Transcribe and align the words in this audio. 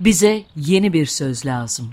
Bize 0.00 0.42
yeni 0.56 0.92
bir 0.92 1.06
söz 1.06 1.46
lazım. 1.46 1.90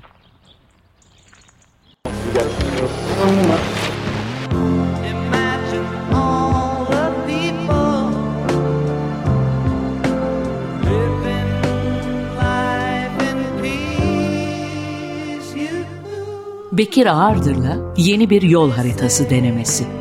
Bekir 16.72 17.06
Ağırdır'la 17.06 17.94
yeni 17.98 18.30
bir 18.30 18.42
yol 18.42 18.72
haritası 18.72 19.30
denemesi. 19.30 19.99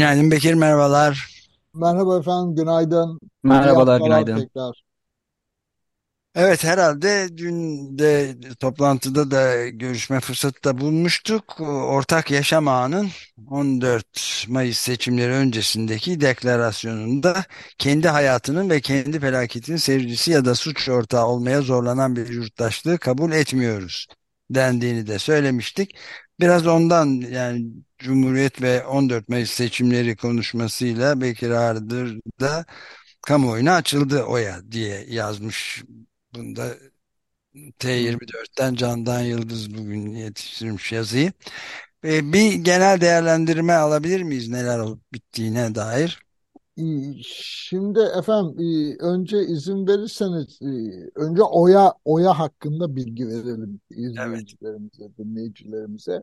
Günaydın 0.00 0.30
Bekir, 0.30 0.54
merhabalar. 0.54 1.30
Merhaba 1.74 2.18
efendim, 2.18 2.56
günaydın. 2.56 3.20
Merhabalar, 3.42 4.00
günaydın. 4.00 4.38
tekrar. 4.38 4.82
Evet, 6.34 6.64
herhalde 6.64 7.28
dün 7.36 7.98
de 7.98 8.36
toplantıda 8.60 9.30
da 9.30 9.68
görüşme 9.68 10.20
fırsatı 10.20 10.64
da 10.64 10.80
bulmuştuk. 10.80 11.60
Ortak 11.60 12.30
Yaşam 12.30 12.68
Ağı'nın 12.68 13.08
14 13.50 14.46
Mayıs 14.48 14.78
seçimleri 14.78 15.32
öncesindeki 15.32 16.20
deklarasyonunda 16.20 17.44
kendi 17.78 18.08
hayatının 18.08 18.70
ve 18.70 18.80
kendi 18.80 19.20
felaketinin 19.20 19.76
seyircisi 19.76 20.30
ya 20.30 20.44
da 20.44 20.54
suç 20.54 20.88
ortağı 20.88 21.26
olmaya 21.26 21.62
zorlanan 21.62 22.16
bir 22.16 22.28
yurttaşlığı 22.28 22.98
kabul 22.98 23.32
etmiyoruz 23.32 24.06
dendiğini 24.50 25.06
de 25.06 25.18
söylemiştik. 25.18 25.96
Biraz 26.40 26.66
ondan 26.66 27.06
yani 27.30 27.66
Cumhuriyet 27.98 28.62
ve 28.62 28.86
14 28.86 29.28
Mayıs 29.28 29.50
seçimleri 29.50 30.16
konuşmasıyla 30.16 31.20
Bekir 31.20 31.50
Ağırdır 31.50 32.20
da 32.40 32.64
kamuoyuna 33.22 33.74
açıldı 33.74 34.22
oya 34.24 34.72
diye 34.72 35.06
yazmış. 35.08 35.84
Bunda 36.34 36.76
T24'ten 37.78 38.74
Candan 38.74 39.20
Yıldız 39.22 39.74
bugün 39.74 40.10
yetiştirmiş 40.14 40.92
yazıyı. 40.92 41.32
Ee, 42.04 42.32
bir 42.32 42.52
genel 42.54 43.00
değerlendirme 43.00 43.72
alabilir 43.74 44.22
miyiz 44.22 44.48
neler 44.48 44.78
olup 44.78 45.14
bittiğine 45.14 45.74
dair? 45.74 46.20
İyi, 46.80 47.20
Şimdi 47.24 48.00
efendim, 48.00 48.60
e, 48.60 48.96
önce 49.04 49.38
izin 49.46 49.86
verirseniz, 49.86 50.58
e, 50.62 50.66
önce 51.16 51.42
Oya 51.42 51.94
Oya 52.04 52.38
hakkında 52.38 52.96
bilgi 52.96 53.28
verelim 53.28 53.80
Evet. 54.18 54.54
izleyicilerimize, 54.54 55.16
dinleyicilerimize. 55.18 56.22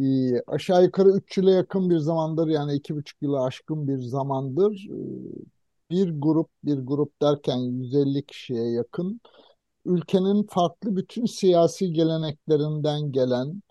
E, 0.00 0.02
Aşağı 0.46 0.84
yukarı 0.84 1.10
3 1.10 1.38
yıla 1.38 1.50
yakın 1.50 1.90
bir 1.90 1.98
zamandır, 1.98 2.48
yani 2.48 2.74
iki 2.74 2.96
buçuk 2.96 3.22
yıla 3.22 3.44
aşkın 3.44 3.88
bir 3.88 3.98
zamandır 3.98 4.88
e, 4.90 4.96
bir 5.90 6.10
grup, 6.20 6.48
bir 6.64 6.78
grup 6.78 7.22
derken 7.22 7.56
150 7.58 8.26
kişiye 8.26 8.70
yakın 8.70 9.20
ülkenin 9.86 10.42
farklı 10.50 10.96
bütün 10.96 11.26
siyasi 11.26 11.92
geleneklerinden 11.92 13.12
gelen, 13.12 13.62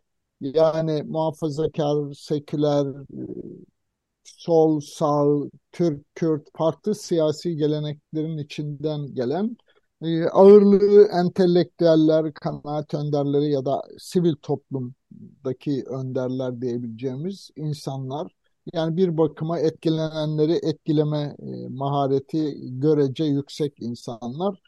yani 0.41 1.03
muhafazakar, 1.03 2.13
seküler, 2.13 2.87
sol, 4.37 4.79
sağ, 4.79 5.25
Türk, 5.71 6.15
Kürt, 6.15 6.47
farklı 6.57 6.95
siyasi 6.95 7.55
geleneklerin 7.55 8.37
içinden 8.37 9.13
gelen 9.13 9.57
e, 10.01 10.25
ağırlığı 10.25 11.07
entelektüeller, 11.21 12.33
kanaat 12.33 12.93
önderleri 12.93 13.51
ya 13.51 13.65
da 13.65 13.83
sivil 13.97 14.35
toplumdaki 14.41 15.83
önderler 15.89 16.61
diyebileceğimiz 16.61 17.49
insanlar. 17.55 18.31
Yani 18.73 18.97
bir 18.97 19.17
bakıma 19.17 19.59
etkilenenleri 19.59 20.53
etkileme 20.63 21.35
e, 21.39 21.67
mahareti 21.69 22.55
görece 22.79 23.23
yüksek 23.23 23.73
insanlar 23.79 24.59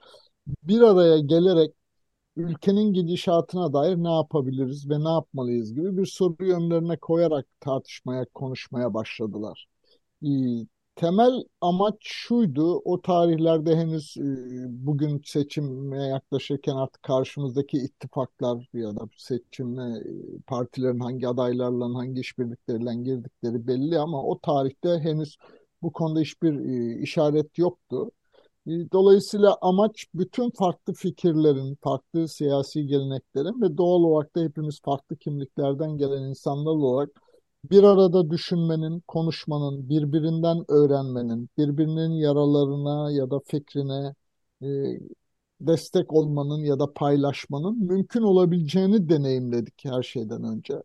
bir 0.64 0.82
araya 0.82 1.20
gelerek 1.20 1.74
ülkenin 2.36 2.94
gidişatına 2.94 3.74
dair 3.74 3.98
ne 3.98 4.12
yapabiliriz 4.14 4.90
ve 4.90 5.04
ne 5.04 5.10
yapmalıyız 5.10 5.74
gibi 5.74 5.98
bir 5.98 6.06
soruyu 6.06 6.56
önlerine 6.56 6.98
koyarak 6.98 7.46
tartışmaya, 7.60 8.26
konuşmaya 8.34 8.94
başladılar. 8.94 9.68
Ee, 10.26 10.28
Temel 10.96 11.44
amaç 11.62 11.96
şuydu, 12.02 12.82
o 12.86 13.02
tarihlerde 13.02 13.76
henüz 13.76 14.18
e, 14.18 14.24
bugün 14.70 15.22
seçime 15.26 16.04
yaklaşırken 16.08 16.76
artık 16.76 17.04
karşımızdaki 17.04 17.78
ittifaklar 17.78 18.70
ya 18.74 18.96
da 18.96 19.10
seçime 19.18 19.84
e, 19.84 20.04
partilerin 20.48 21.00
hangi 21.00 21.28
adaylarla, 21.28 21.86
hangi 21.86 22.22
işbirlikleriyle 22.22 22.96
girdikleri 22.96 23.68
belli 23.68 24.00
ama 24.00 24.24
o 24.24 24.40
tarihte 24.40 24.90
henüz 24.90 25.38
bu 25.82 25.92
konuda 25.92 26.20
hiçbir 26.20 26.54
e, 26.54 27.02
işaret 27.02 27.58
yoktu. 27.58 28.12
E, 28.68 28.92
Dolayısıyla 28.92 29.58
amaç 29.62 30.06
bütün 30.16 30.50
farklı 30.50 30.94
fikirlerin, 30.94 31.78
farklı 31.84 32.28
siyasi 32.28 32.86
geleneklerin 32.88 33.62
ve 33.62 33.78
doğal 33.78 34.04
olarak 34.04 34.36
da 34.36 34.42
hepimiz 34.42 34.82
farklı 34.82 35.16
kimliklerden 35.18 35.98
gelen 35.98 36.24
insanlar 36.24 36.72
olarak 36.72 37.10
bir 37.72 37.84
arada 37.84 38.30
düşünmenin, 38.30 39.00
konuşmanın, 39.08 39.90
birbirinden 39.90 40.66
öğrenmenin, 40.72 41.50
birbirinin 41.58 42.12
yaralarına 42.12 43.12
ya 43.12 43.32
da 43.32 43.40
fikrine 43.48 44.16
e, 44.64 44.68
destek 45.62 46.14
olmanın 46.14 46.60
ya 46.64 46.80
da 46.80 46.94
paylaşmanın 46.94 47.80
mümkün 47.80 48.22
olabileceğini 48.22 49.10
deneyimledik 49.10 49.86
her 49.86 50.04
şeyden 50.04 50.44
önce. 50.44 50.84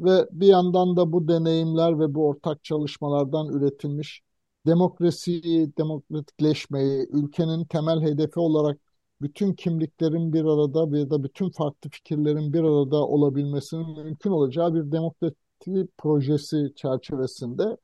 Ve 0.00 0.26
bir 0.32 0.46
yandan 0.46 0.96
da 0.96 1.12
bu 1.12 1.28
deneyimler 1.28 2.00
ve 2.00 2.14
bu 2.14 2.26
ortak 2.28 2.64
çalışmalardan 2.64 3.48
üretilmiş 3.48 4.22
demokrasiyi, 4.66 5.76
demokratikleşmeyi, 5.76 7.06
ülkenin 7.12 7.64
temel 7.64 8.00
hedefi 8.02 8.40
olarak 8.40 8.78
bütün 9.20 9.52
kimliklerin 9.52 10.32
bir 10.32 10.44
arada 10.44 10.98
ya 10.98 11.10
da 11.10 11.22
bütün 11.24 11.50
farklı 11.50 11.90
fikirlerin 11.90 12.52
bir 12.52 12.60
arada 12.60 13.06
olabilmesinin 13.06 14.04
mümkün 14.04 14.30
olacağı 14.30 14.74
bir 14.74 14.92
demokrasi 14.92 15.88
projesi 15.98 16.72
çerçevesinde 16.76 17.76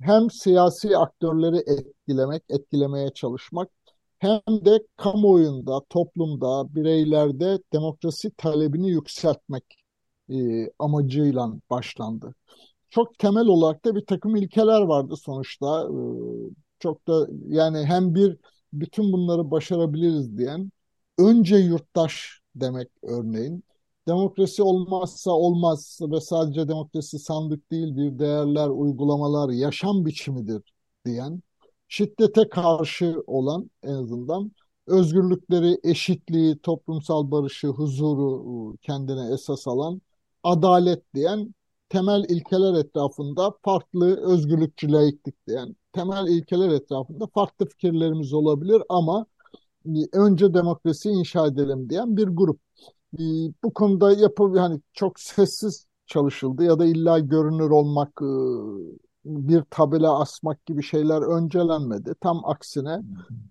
hem 0.00 0.30
siyasi 0.30 0.98
aktörleri 0.98 1.56
etkilemek, 1.56 2.42
etkilemeye 2.48 3.10
çalışmak 3.14 3.70
hem 4.18 4.40
de 4.48 4.86
kamuoyunda, 4.96 5.80
toplumda, 5.90 6.74
bireylerde 6.74 7.58
demokrasi 7.72 8.30
talebini 8.30 8.90
yükseltmek 8.90 9.64
e, 10.30 10.36
amacıyla 10.78 11.52
başlandı. 11.70 12.34
Çok 12.90 13.18
temel 13.18 13.46
olarak 13.46 13.84
da 13.84 13.94
bir 13.96 14.06
takım 14.06 14.36
ilkeler 14.36 14.80
vardı 14.82 15.16
sonuçta. 15.16 15.82
E, 15.82 15.94
çok 16.78 17.08
da 17.08 17.28
yani 17.48 17.84
hem 17.84 18.14
bir 18.14 18.36
bütün 18.72 19.12
bunları 19.12 19.50
başarabiliriz 19.50 20.38
diyen 20.38 20.70
önce 21.18 21.56
yurttaş 21.56 22.40
demek 22.54 22.88
örneğin. 23.02 23.64
Demokrasi 24.08 24.62
olmazsa 24.62 25.30
olmaz 25.30 25.98
ve 26.02 26.20
sadece 26.20 26.68
demokrasi 26.68 27.18
sandık 27.18 27.72
değildir, 27.72 28.18
değerler, 28.18 28.68
uygulamalar, 28.68 29.50
yaşam 29.50 30.06
biçimidir 30.06 30.62
diyen, 31.06 31.42
şiddete 31.88 32.48
karşı 32.48 33.22
olan 33.26 33.70
en 33.82 33.92
azından 33.94 34.52
özgürlükleri, 34.86 35.78
eşitliği, 35.84 36.58
toplumsal 36.58 37.30
barışı, 37.30 37.68
huzuru 37.68 38.74
e, 38.74 38.76
kendine 38.82 39.34
esas 39.34 39.68
alan, 39.68 40.02
adalet 40.42 41.14
diyen 41.14 41.54
temel 41.88 42.24
ilkeler 42.28 42.74
etrafında 42.74 43.54
farklı 43.64 44.16
özgürlükçü 44.32 44.92
laiklik 44.92 45.46
diyen 45.46 45.76
temel 45.92 46.26
ilkeler 46.28 46.68
etrafında 46.68 47.26
farklı 47.34 47.66
fikirlerimiz 47.68 48.32
olabilir 48.32 48.82
ama 48.88 49.26
e, 49.86 49.90
önce 50.12 50.54
demokrasiyi 50.54 51.14
inşa 51.16 51.46
edelim 51.46 51.90
diyen 51.90 52.16
bir 52.16 52.28
grup. 52.28 52.60
E, 53.18 53.22
Bu 53.64 53.74
konuda 53.74 54.12
yapı 54.12 54.52
yani 54.56 54.80
çok 54.94 55.20
sessiz 55.20 55.86
çalışıldı 56.06 56.64
ya 56.64 56.78
da 56.78 56.86
illa 56.86 57.18
görünür 57.18 57.70
olmak, 57.70 58.10
e, 58.22 58.26
bir 59.26 59.62
tabela 59.70 60.20
asmak 60.20 60.66
gibi 60.66 60.82
şeyler 60.82 61.22
öncelenmedi. 61.22 62.14
Tam 62.20 62.44
aksine 62.44 63.02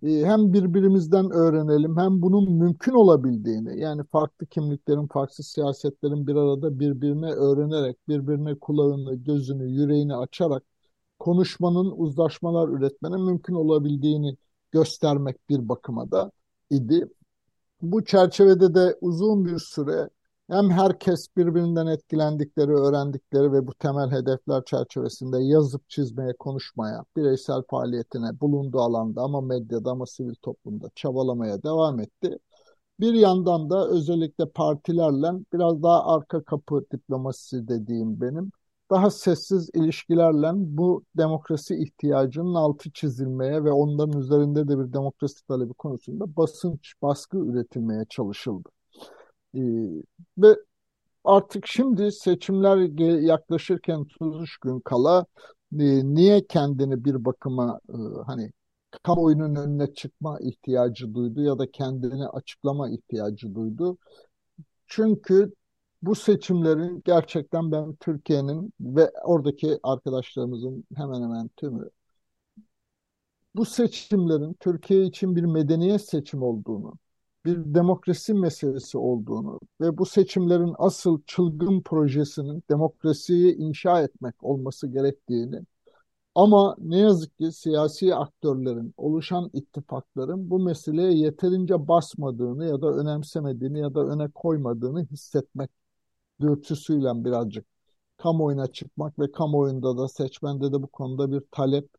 e, 0.04 0.10
hem 0.25 0.54
birbirimizden 0.54 1.31
öğrenelim 1.31 1.98
hem 1.98 2.22
bunun 2.22 2.51
mümkün 2.51 2.94
olabildiğini 2.94 3.80
yani 3.80 4.04
farklı 4.04 4.45
kimliklerin, 4.45 5.07
farklı 5.07 5.44
siyasetlerin 5.44 6.27
bir 6.27 6.36
arada 6.36 6.80
birbirine 6.80 7.31
öğrenerek, 7.31 8.07
birbirine 8.07 8.56
kulağını, 8.56 9.16
gözünü, 9.16 9.72
yüreğini 9.72 10.16
açarak 10.16 10.63
konuşmanın, 11.19 11.92
uzlaşmalar 11.95 12.69
üretmenin 12.69 13.21
mümkün 13.21 13.54
olabildiğini 13.54 14.38
göstermek 14.71 15.50
bir 15.50 15.69
bakıma 15.69 16.12
da 16.12 16.31
idi. 16.69 17.07
Bu 17.81 18.06
çerçevede 18.06 18.75
de 18.75 18.98
uzun 19.01 19.45
bir 19.45 19.60
süre 19.60 20.10
Hem 20.50 20.69
herkes 20.69 21.27
birbirinden 21.38 21.88
etkilendikleri, 21.88 22.71
öğrendikleri 22.71 23.51
ve 23.51 23.68
bu 23.68 23.74
temel 23.74 24.12
hedefler 24.12 24.65
çerçevesinde 24.65 25.44
yazıp 25.44 25.89
çizmeye, 25.89 26.33
konuşmaya, 26.33 27.06
bireysel 27.18 27.62
faaliyetine, 27.69 28.39
bulunduğu 28.39 28.80
alanda 28.80 29.21
ama 29.21 29.42
medyada 29.42 29.92
ama 29.92 30.06
sivil 30.06 30.36
toplumda 30.36 30.89
çabalamaya 30.95 31.63
devam 31.63 32.00
etti. 32.00 32.39
Bir 33.00 33.13
yandan 33.13 33.69
da 33.69 33.88
özellikle 33.89 34.50
partilerle 34.50 35.27
biraz 35.53 35.83
daha 35.83 36.15
arka 36.15 36.44
kapı 36.44 36.86
diplomasisi 36.92 37.68
dediğim 37.68 38.21
benim 38.21 38.51
daha 38.92 39.12
sessiz 39.12 39.69
ilişkilerle 39.74 40.51
bu 40.56 41.03
demokrasi 41.18 41.75
ihtiyacının 41.75 42.56
altı 42.56 42.92
çizilmeye 42.92 43.63
ve 43.63 43.71
onların 43.71 44.21
üzerinde 44.21 44.68
de 44.68 44.80
bir 44.80 44.94
demokrasi 44.94 45.47
talebi 45.47 45.74
konusunda 45.74 46.36
basınç, 46.38 46.94
baskı 47.01 47.38
üretilmeye 47.38 48.06
çalışıldı. 48.09 48.69
Ee, 49.56 49.60
ve 50.38 50.56
artık 51.24 51.68
şimdi 51.68 52.12
seçimler 52.12 52.78
yaklaşırken 53.22 53.98
33 53.98 54.57
gün 54.57 54.80
kala 54.80 55.25
e, 55.80 56.06
niye 56.16 56.48
kendini 56.48 57.06
bir 57.06 57.25
bakıma 57.25 57.80
e, 57.90 57.98
hani 58.28 58.52
kamuoyunun 59.04 59.56
önüne 59.56 59.94
çıkma 59.94 60.40
ihtiyacı 60.42 61.13
duydu 61.13 61.42
ya 61.44 61.60
da 61.60 61.72
kendini 61.72 62.28
açıklama 62.28 62.90
ihtiyacı 62.90 63.56
duydu. 63.56 63.98
Çünkü 64.88 65.54
bu 66.02 66.16
seçimlerin 66.16 67.02
gerçekten 67.06 67.72
ben 67.72 67.96
Türkiye'nin 67.96 68.74
ve 68.81 69.12
oradaki 69.24 69.80
arkadaşlarımızın 69.84 70.86
hemen 70.96 71.22
hemen 71.24 71.50
tümü 71.57 71.90
bu 73.56 73.66
seçimlerin 73.66 74.54
Türkiye 74.60 75.06
için 75.06 75.36
bir 75.36 75.44
medeniyet 75.44 76.02
seçim 76.02 76.44
olduğunu, 76.44 76.94
bir 77.45 77.57
demokrasi 77.75 78.33
meselesi 78.33 78.97
olduğunu 78.97 79.59
ve 79.81 79.97
bu 79.97 80.06
seçimlerin 80.06 80.75
asıl 80.77 81.21
çılgın 81.27 81.81
projesinin 81.81 82.63
demokrasiyi 82.69 83.56
inşa 83.56 84.01
etmek 84.01 84.44
olması 84.44 84.88
gerektiğini 84.88 85.62
ama 86.36 86.75
ne 86.80 86.97
yazık 87.00 87.38
ki 87.38 87.51
siyasi 87.51 88.15
aktörlerin, 88.15 88.94
oluşan 88.97 89.50
ittifakların 89.53 90.50
bu 90.50 90.59
meseleye 90.59 91.13
yeterince 91.13 91.88
basmadığını 91.88 92.65
ya 92.65 92.81
da 92.81 92.88
önemsemediğini 92.88 93.80
ya 93.80 93.94
da 93.94 94.00
öne 94.07 94.30
koymadığını 94.31 95.06
hissetmek 95.06 95.69
dürtüsüyle 96.42 97.25
birazcık 97.25 97.65
kamuoyuna 98.18 98.68
çıkmak 98.68 99.19
ve 99.19 99.31
kamuoyunda 99.31 99.97
da 99.97 100.07
seçmende 100.07 100.74
de 100.74 100.81
bu 100.83 100.88
konuda 100.88 101.31
bir 101.31 101.42
talep, 101.51 101.89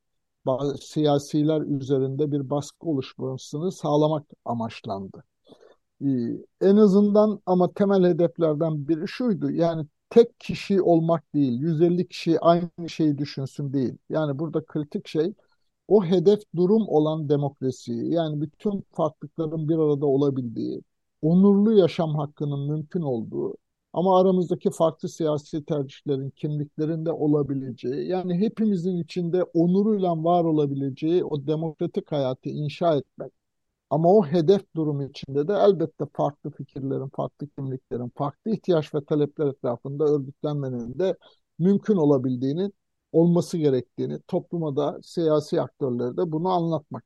siyasiler 0.81 1.60
üzerinde 1.60 2.32
bir 2.32 2.50
baskı 2.50 2.87
oluşmasını 2.88 3.72
sağlamak 3.72 4.26
amaçlandı. 4.44 5.25
Ee, 6.04 6.06
en 6.60 6.76
azından 6.76 7.40
ama 7.46 7.72
temel 7.72 8.04
hedeflerden 8.04 8.88
biri 8.88 9.08
şuydu. 9.08 9.50
Yani 9.50 9.87
tek 10.10 10.40
kişi 10.40 10.82
olmak 10.82 11.34
değil, 11.34 11.60
150 11.60 12.08
kişi 12.08 12.40
aynı 12.40 12.70
şeyi 12.88 13.19
düşünsün 13.19 13.72
değil. 13.72 13.98
Yani 14.10 14.38
burada 14.38 14.64
kritik 14.64 15.08
şey 15.08 15.34
o 15.88 16.04
hedef 16.04 16.40
durum 16.56 16.88
olan 16.88 17.28
demokrasiyi, 17.28 18.12
yani 18.14 18.40
bütün 18.40 18.84
farklılıkların 18.93 19.69
bir 19.69 19.78
arada 19.78 20.06
olabildiği, 20.06 20.82
onurlu 21.22 21.72
yaşam 21.78 22.14
hakkının 22.14 22.70
mümkün 22.70 23.02
olduğu 23.02 23.56
ama 23.93 24.20
aramızdaki 24.20 24.70
farklı 24.70 25.08
siyasi 25.08 25.64
tercihlerin, 25.64 26.31
kimliklerin 26.31 27.06
de 27.06 27.12
olabileceği, 27.12 28.08
yani 28.08 28.34
hepimizin 28.38 28.96
içinde 28.98 29.43
onuruyla 29.44 30.25
var 30.25 30.44
olabileceği 30.44 31.25
o 31.25 31.46
demokratik 31.46 32.12
hayatı 32.12 32.48
inşa 32.48 32.96
etmek 32.96 33.32
ama 33.91 34.09
o 34.09 34.27
hedef 34.27 34.75
durumu 34.77 35.03
içinde 35.05 35.49
de 35.49 35.53
elbette 35.53 36.05
farklı 36.12 36.50
fikirlerin, 36.50 37.09
farklı 37.09 37.49
kimliklerin, 37.49 38.12
farklı 38.17 38.50
ihtiyaç 38.50 38.94
ve 38.94 39.05
talepler 39.05 39.47
etrafında 39.47 40.05
örgütlenmenin 40.05 40.99
de 40.99 41.17
mümkün 41.59 41.97
olabildiğini, 41.97 42.73
olması 43.12 43.59
gerektiğini, 43.59 44.21
topluma 44.29 44.77
da 44.77 44.99
siyasi 45.03 45.61
aktörlere 45.61 46.17
de 46.17 46.33
bunu 46.33 46.49
anlatmak. 46.49 47.05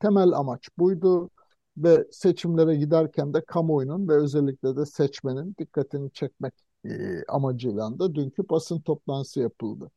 Temel 0.00 0.32
amaç 0.32 0.68
buydu 0.78 1.30
ve 1.76 2.06
seçimlere 2.12 2.76
giderken 2.76 3.34
de 3.34 3.44
kamuoyunun 3.44 4.08
ve 4.08 4.14
özellikle 4.14 4.76
de 4.76 4.86
seçmenin 4.86 5.54
dikkatini 5.58 6.12
çekmek 6.12 6.54
e, 6.84 7.24
amacıyla 7.28 7.98
da 7.98 8.14
dünkü 8.14 8.48
basın 8.48 8.80
toplantısı 8.80 9.40
yapıldı. 9.40 9.90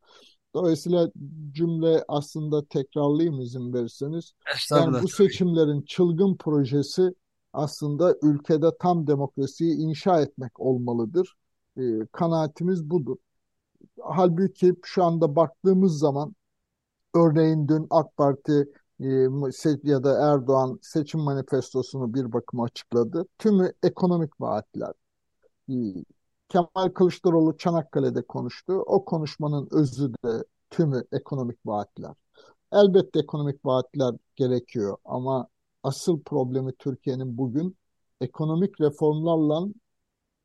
Dolayısıyla 0.54 1.12
cümle 1.52 2.04
aslında 2.08 2.66
tekrarlayayım 2.66 3.42
izin 3.42 3.74
verirseniz. 3.74 4.34
Yani 4.72 5.04
bu 5.04 5.08
seçimlerin 5.08 5.82
çılgın 5.82 6.36
projesi 6.36 7.14
aslında 7.54 8.16
ülkede 8.22 8.68
tam 8.80 9.08
demokrasiyi 9.08 9.78
inşa 9.78 10.22
etmek 10.22 10.60
olmalıdır. 10.60 11.36
E, 11.78 11.82
kanaatimiz 12.12 12.90
budur. 12.90 13.18
Halbuki 14.02 14.76
şu 14.84 15.04
anda 15.04 15.36
baktığımız 15.36 16.00
zaman 16.00 16.36
örneğin 17.16 17.68
dün 17.68 17.88
AK 17.90 18.18
Parti 18.18 18.70
e, 19.00 19.06
ya 19.84 20.04
da 20.04 20.32
Erdoğan 20.34 20.80
seçim 20.82 21.20
manifestosunu 21.20 22.14
bir 22.14 22.34
bakıma 22.34 22.64
açıkladı. 22.64 23.26
Tümü 23.38 23.74
ekonomik 23.84 24.42
vaatler. 24.42 24.94
E, 25.70 25.76
Kemal 26.50 26.90
Kılıçdaroğlu 26.96 27.58
Çanakkale'de 27.58 28.22
konuştu. 28.22 28.74
O 28.74 29.06
konuşmanın 29.06 29.68
özü 29.72 30.14
de 30.26 30.44
tümü 30.70 31.04
ekonomik 31.12 31.66
vaatler. 31.66 32.14
Elbette 32.72 33.20
ekonomik 33.20 33.66
vaatler 33.66 34.16
gerekiyor 34.36 34.98
ama 35.06 35.48
asıl 35.84 36.22
problemi 36.22 36.74
Türkiye'nin 36.74 37.38
bugün 37.38 37.78
ekonomik 38.22 38.82
reformlarla 38.82 39.68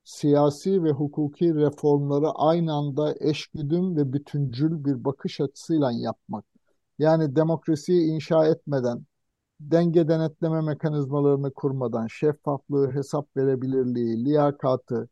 siyasi 0.04 0.84
ve 0.84 0.90
hukuki 0.90 1.54
reformları 1.54 2.30
aynı 2.30 2.72
anda 2.74 3.14
eşgüdüm 3.20 3.96
ve 3.96 4.12
bütüncül 4.12 4.84
bir 4.84 5.04
bakış 5.04 5.40
açısıyla 5.40 5.92
yapmak. 5.92 6.44
Yani 6.98 7.36
demokrasiyi 7.36 8.12
inşa 8.12 8.46
etmeden, 8.46 9.06
denge 9.60 10.08
denetleme 10.08 10.60
mekanizmalarını 10.60 11.54
kurmadan, 11.54 12.06
şeffaflığı, 12.06 12.92
hesap 12.92 13.36
verebilirliği, 13.36 14.24
liyakatı, 14.24 15.08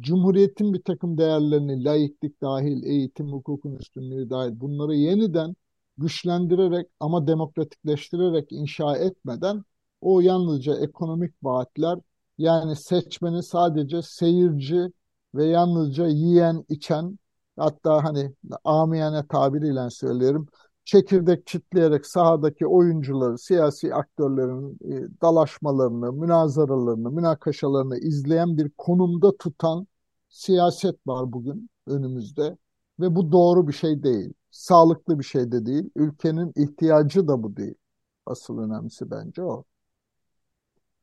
Cumhuriyetin 0.00 0.74
bir 0.74 0.82
takım 0.82 1.18
değerlerini, 1.18 1.84
laiklik 1.84 2.42
dahil, 2.42 2.82
eğitim, 2.82 3.32
hukukun 3.32 3.76
üstünlüğü 3.76 4.30
dahil 4.30 4.60
bunları 4.60 4.94
yeniden 4.94 5.56
güçlendirerek 5.98 6.86
ama 7.00 7.26
demokratikleştirerek 7.26 8.52
inşa 8.52 8.96
etmeden 8.96 9.64
o 10.00 10.20
yalnızca 10.20 10.76
ekonomik 10.76 11.34
vaatler 11.42 11.98
yani 12.38 12.76
seçmeni 12.76 13.42
sadece 13.42 14.02
seyirci 14.02 14.92
ve 15.34 15.44
yalnızca 15.44 16.06
yiyen, 16.06 16.64
içen 16.68 17.18
hatta 17.56 18.04
hani 18.04 18.32
amiyane 18.64 19.26
tabiriyle 19.26 19.90
söylerim 19.90 20.46
çekirdek 20.86 21.46
çitleyerek 21.46 22.06
sahadaki 22.06 22.66
oyuncuları, 22.66 23.38
siyasi 23.38 23.94
aktörlerin 23.94 24.78
e, 24.84 25.20
dalaşmalarını, 25.22 26.12
münazaralarını, 26.12 27.10
münakaşalarını 27.10 27.98
izleyen 27.98 28.58
bir 28.58 28.70
konumda 28.78 29.36
tutan 29.36 29.86
siyaset 30.28 31.06
var 31.06 31.32
bugün 31.32 31.70
önümüzde 31.86 32.56
ve 33.00 33.16
bu 33.16 33.32
doğru 33.32 33.68
bir 33.68 33.72
şey 33.72 34.02
değil. 34.02 34.32
Sağlıklı 34.50 35.18
bir 35.18 35.24
şey 35.24 35.52
de 35.52 35.66
değil. 35.66 35.90
Ülkenin 35.96 36.52
ihtiyacı 36.56 37.28
da 37.28 37.42
bu 37.42 37.56
değil. 37.56 37.74
Asıl 38.26 38.58
önemlisi 38.58 39.10
bence 39.10 39.42
o. 39.42 39.64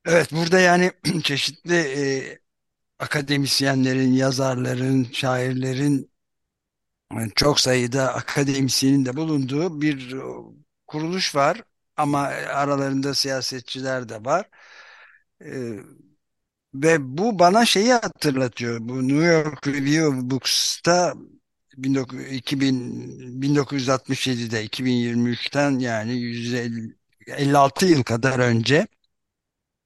Evet 0.05 0.31
burada 0.31 0.59
yani 0.59 0.91
çeşitli 1.23 1.75
e, 1.75 2.03
akademisyenlerin, 2.99 4.13
yazarların, 4.13 5.03
şairlerin 5.11 6.12
çok 7.35 7.59
sayıda 7.59 8.13
akademisyenin 8.13 9.05
de 9.05 9.15
bulunduğu 9.17 9.81
bir 9.81 10.15
kuruluş 10.87 11.35
var 11.35 11.63
ama 11.97 12.19
aralarında 12.21 13.13
siyasetçiler 13.13 14.09
de 14.09 14.25
var. 14.25 14.49
Ee, 15.41 15.79
ve 16.73 17.17
bu 17.17 17.39
bana 17.39 17.65
şeyi 17.65 17.93
hatırlatıyor. 17.93 18.79
Bu 18.81 19.07
New 19.07 19.25
York 19.25 19.67
Review 19.67 20.07
of 20.07 20.15
Books'ta 20.15 21.13
2000, 22.31 23.41
1967'de 23.41 24.63
2023'ten 24.63 25.79
yani 25.79 26.13
156 26.13 27.85
yıl 27.85 28.03
kadar 28.03 28.39
önce 28.39 28.87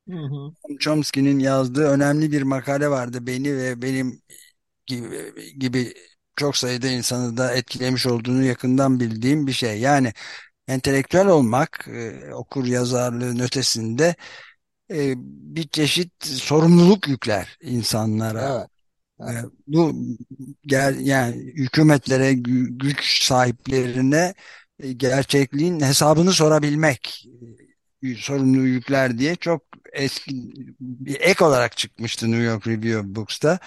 hı 0.09 0.13
hı. 0.15 0.53
Chomsky'nin 0.79 1.39
yazdığı 1.39 1.87
önemli 1.87 2.31
bir 2.31 2.41
makale 2.41 2.89
vardı. 2.89 3.27
Beni 3.27 3.57
ve 3.57 3.81
benim 3.81 4.21
gibi, 4.87 5.33
gibi 5.59 5.93
çok 6.37 6.57
sayıda 6.57 6.87
insanı 6.87 7.37
da 7.37 7.53
etkilemiş 7.55 8.07
olduğunu 8.07 8.43
yakından 8.43 8.99
bildiğim 8.99 9.47
bir 9.47 9.51
şey. 9.53 9.79
Yani 9.79 10.13
entelektüel 10.67 11.27
olmak 11.27 11.87
e, 11.87 12.33
okur 12.33 12.65
yazarlığın 12.65 13.39
ötesinde 13.39 14.15
e, 14.91 15.13
bir 15.55 15.67
çeşit 15.67 16.25
sorumluluk 16.25 17.07
yükler 17.07 17.57
insanlara. 17.61 18.67
Evet. 19.19 19.45
E, 19.45 19.49
bu 19.67 19.95
gel, 20.65 20.99
yani 20.99 21.35
hükümetlere, 21.35 22.33
güç 22.33 23.23
sahiplerine 23.23 24.33
gerçekliğin 24.97 25.79
hesabını 25.79 26.33
sorabilmek 26.33 27.27
sorumluluğu 28.17 28.67
yükler 28.67 29.17
diye 29.19 29.35
çok 29.35 29.63
eski 29.93 30.31
bir 30.79 31.17
ek 31.21 31.45
olarak 31.45 31.77
çıkmıştı 31.77 32.31
New 32.31 32.43
York 32.43 32.67
Review 32.67 33.15
Books'ta 33.15 33.59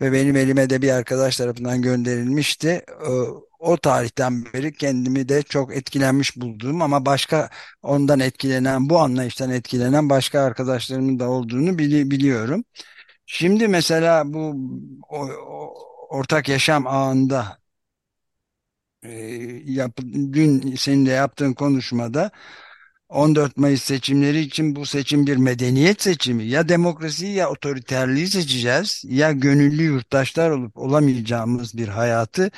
ve 0.00 0.12
benim 0.12 0.36
elime 0.36 0.70
de 0.70 0.82
bir 0.82 0.90
arkadaş 0.90 1.36
tarafından 1.36 1.82
gönderilmişti. 1.82 2.84
O, 3.08 3.44
o 3.58 3.76
tarihten 3.76 4.44
beri 4.54 4.72
kendimi 4.72 5.28
de 5.28 5.42
çok 5.42 5.76
etkilenmiş 5.76 6.36
bulduğum 6.36 6.82
ama 6.82 7.06
başka 7.06 7.50
ondan 7.82 8.20
etkilenen 8.20 8.88
bu 8.90 8.98
anlayıştan 9.00 9.50
etkilenen 9.50 10.10
başka 10.10 10.40
arkadaşlarımın 10.40 11.18
da 11.18 11.30
olduğunu 11.30 11.78
bili 11.78 12.10
biliyorum. 12.10 12.64
Şimdi 13.26 13.68
mesela 13.68 14.34
bu 14.34 14.56
o, 15.08 15.26
o, 15.28 15.74
ortak 16.10 16.48
yaşam 16.48 16.86
ağında 16.86 17.58
e, 19.02 19.10
yap, 19.64 19.98
dün 20.32 20.76
senin 20.76 21.06
de 21.06 21.10
yaptığın 21.10 21.52
konuşmada 21.54 22.30
14 23.08 23.56
Mayıs 23.56 23.82
seçimleri 23.82 24.40
için 24.40 24.76
bu 24.76 24.86
seçim 24.86 25.26
bir 25.26 25.36
medeniyet 25.36 26.02
seçimi. 26.02 26.44
Ya 26.44 26.68
demokrasiyi 26.68 27.34
ya 27.34 27.50
otoriterliği 27.50 28.26
seçeceğiz. 28.26 29.02
Ya 29.04 29.32
gönüllü 29.32 29.82
yurttaşlar 29.82 30.50
olup 30.50 30.76
olamayacağımız 30.76 31.76
bir 31.76 31.88
hayatı 31.88 32.50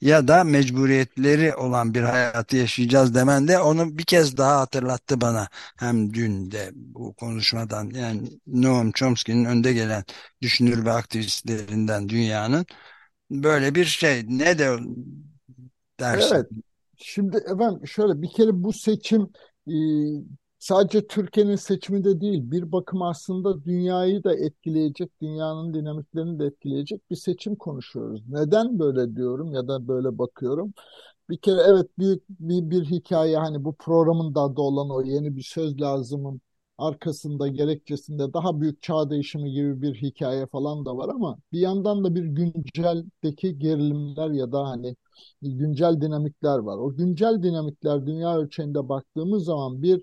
ya 0.00 0.28
da 0.28 0.44
mecburiyetleri 0.44 1.54
olan 1.54 1.94
bir 1.94 2.02
hayatı 2.02 2.56
yaşayacağız 2.56 3.14
demen 3.14 3.48
de 3.48 3.58
onu 3.58 3.98
bir 3.98 4.04
kez 4.04 4.36
daha 4.36 4.60
hatırlattı 4.60 5.20
bana. 5.20 5.48
Hem 5.78 6.14
dün 6.14 6.50
de 6.50 6.70
bu 6.74 7.14
konuşmadan 7.14 7.90
yani 7.90 8.28
Noam 8.46 8.92
Chomsky'nin 8.92 9.44
önde 9.44 9.72
gelen 9.72 10.04
düşünür 10.42 10.84
ve 10.84 10.92
aktivistlerinden 10.92 12.08
dünyanın 12.08 12.66
böyle 13.30 13.74
bir 13.74 13.84
şey 13.84 14.24
ne 14.28 14.58
de 14.58 14.78
dersin? 16.00 16.34
Evet. 16.34 16.46
Şimdi 16.96 17.36
efendim 17.36 17.86
şöyle 17.86 18.22
bir 18.22 18.28
kere 18.28 18.50
bu 18.52 18.72
seçim 18.72 19.28
sadece 20.58 21.06
Türkiye'nin 21.06 21.56
seçimi 21.56 22.04
de 22.04 22.20
değil 22.20 22.50
bir 22.50 22.72
bakım 22.72 23.02
aslında 23.02 23.64
dünyayı 23.64 24.24
da 24.24 24.34
etkileyecek, 24.34 25.20
dünyanın 25.20 25.74
dinamiklerini 25.74 26.38
de 26.38 26.44
etkileyecek 26.46 27.10
bir 27.10 27.16
seçim 27.16 27.56
konuşuyoruz. 27.56 28.22
Neden 28.28 28.78
böyle 28.78 29.16
diyorum 29.16 29.52
ya 29.54 29.68
da 29.68 29.88
böyle 29.88 30.18
bakıyorum? 30.18 30.72
Bir 31.30 31.38
kere 31.38 31.60
evet 31.68 31.86
büyük 31.98 32.22
bir, 32.30 32.70
bir 32.70 32.84
hikaye 32.84 33.36
hani 33.38 33.64
bu 33.64 33.76
programın 33.76 34.34
da 34.34 34.40
adı 34.40 34.60
olan 34.60 34.90
o 34.90 35.02
yeni 35.02 35.36
bir 35.36 35.42
söz 35.42 35.80
lazımın 35.80 36.40
arkasında 36.78 37.48
gerekçesinde 37.48 38.32
daha 38.32 38.60
büyük 38.60 38.82
çağ 38.82 39.10
değişimi 39.10 39.52
gibi 39.52 39.82
bir 39.82 39.94
hikaye 39.94 40.46
falan 40.46 40.84
da 40.86 40.96
var 40.96 41.08
ama 41.08 41.38
bir 41.52 41.58
yandan 41.60 42.04
da 42.04 42.14
bir 42.14 42.24
günceldeki 42.24 43.58
gerilimler 43.58 44.30
ya 44.30 44.52
da 44.52 44.68
hani 44.68 44.96
güncel 45.42 46.00
dinamikler 46.00 46.58
var. 46.58 46.78
O 46.78 46.96
güncel 46.96 47.42
dinamikler 47.42 48.06
dünya 48.06 48.38
ölçeğinde 48.38 48.88
baktığımız 48.88 49.44
zaman 49.44 49.82
bir 49.82 49.98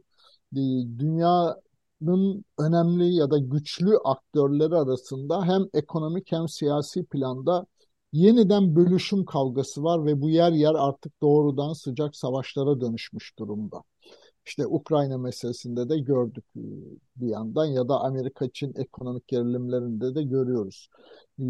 e, 0.55 0.59
dünyanın 0.99 2.45
önemli 2.59 3.15
ya 3.15 3.31
da 3.31 3.37
güçlü 3.37 3.97
aktörleri 4.05 4.75
arasında 4.75 5.45
hem 5.45 5.65
ekonomik 5.73 6.31
hem 6.31 6.47
siyasi 6.47 7.05
planda 7.05 7.65
yeniden 8.13 8.75
bölüşüm 8.75 9.25
kavgası 9.25 9.83
var 9.83 10.05
ve 10.05 10.21
bu 10.21 10.29
yer 10.29 10.51
yer 10.51 10.73
artık 10.75 11.21
doğrudan 11.21 11.73
sıcak 11.73 12.15
savaşlara 12.15 12.81
dönüşmüş 12.81 13.39
durumda. 13.39 13.83
İşte 14.45 14.67
Ukrayna 14.67 15.17
meselesinde 15.17 15.89
de 15.89 15.99
gördük 15.99 16.45
e, 16.55 16.61
bir 17.15 17.27
yandan 17.27 17.65
ya 17.65 17.87
da 17.89 17.99
Amerika-Çin 17.99 18.73
ekonomik 18.75 19.27
gerilimlerinde 19.27 20.15
de 20.15 20.23
görüyoruz. 20.23 20.89
E, 21.39 21.43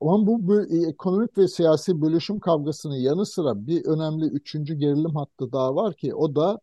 ama 0.00 0.26
bu, 0.26 0.62
e, 0.62 0.88
ekonomik 0.88 1.38
ve 1.38 1.48
siyasi 1.48 2.02
bölüşüm 2.02 2.40
kavgasının 2.40 2.94
yanı 2.94 3.26
sıra 3.26 3.66
bir 3.66 3.84
önemli 3.84 4.24
üçüncü 4.24 4.74
gerilim 4.74 5.14
hattı 5.16 5.52
daha 5.52 5.74
var 5.76 5.94
ki 5.94 6.14
o 6.14 6.36
da 6.36 6.60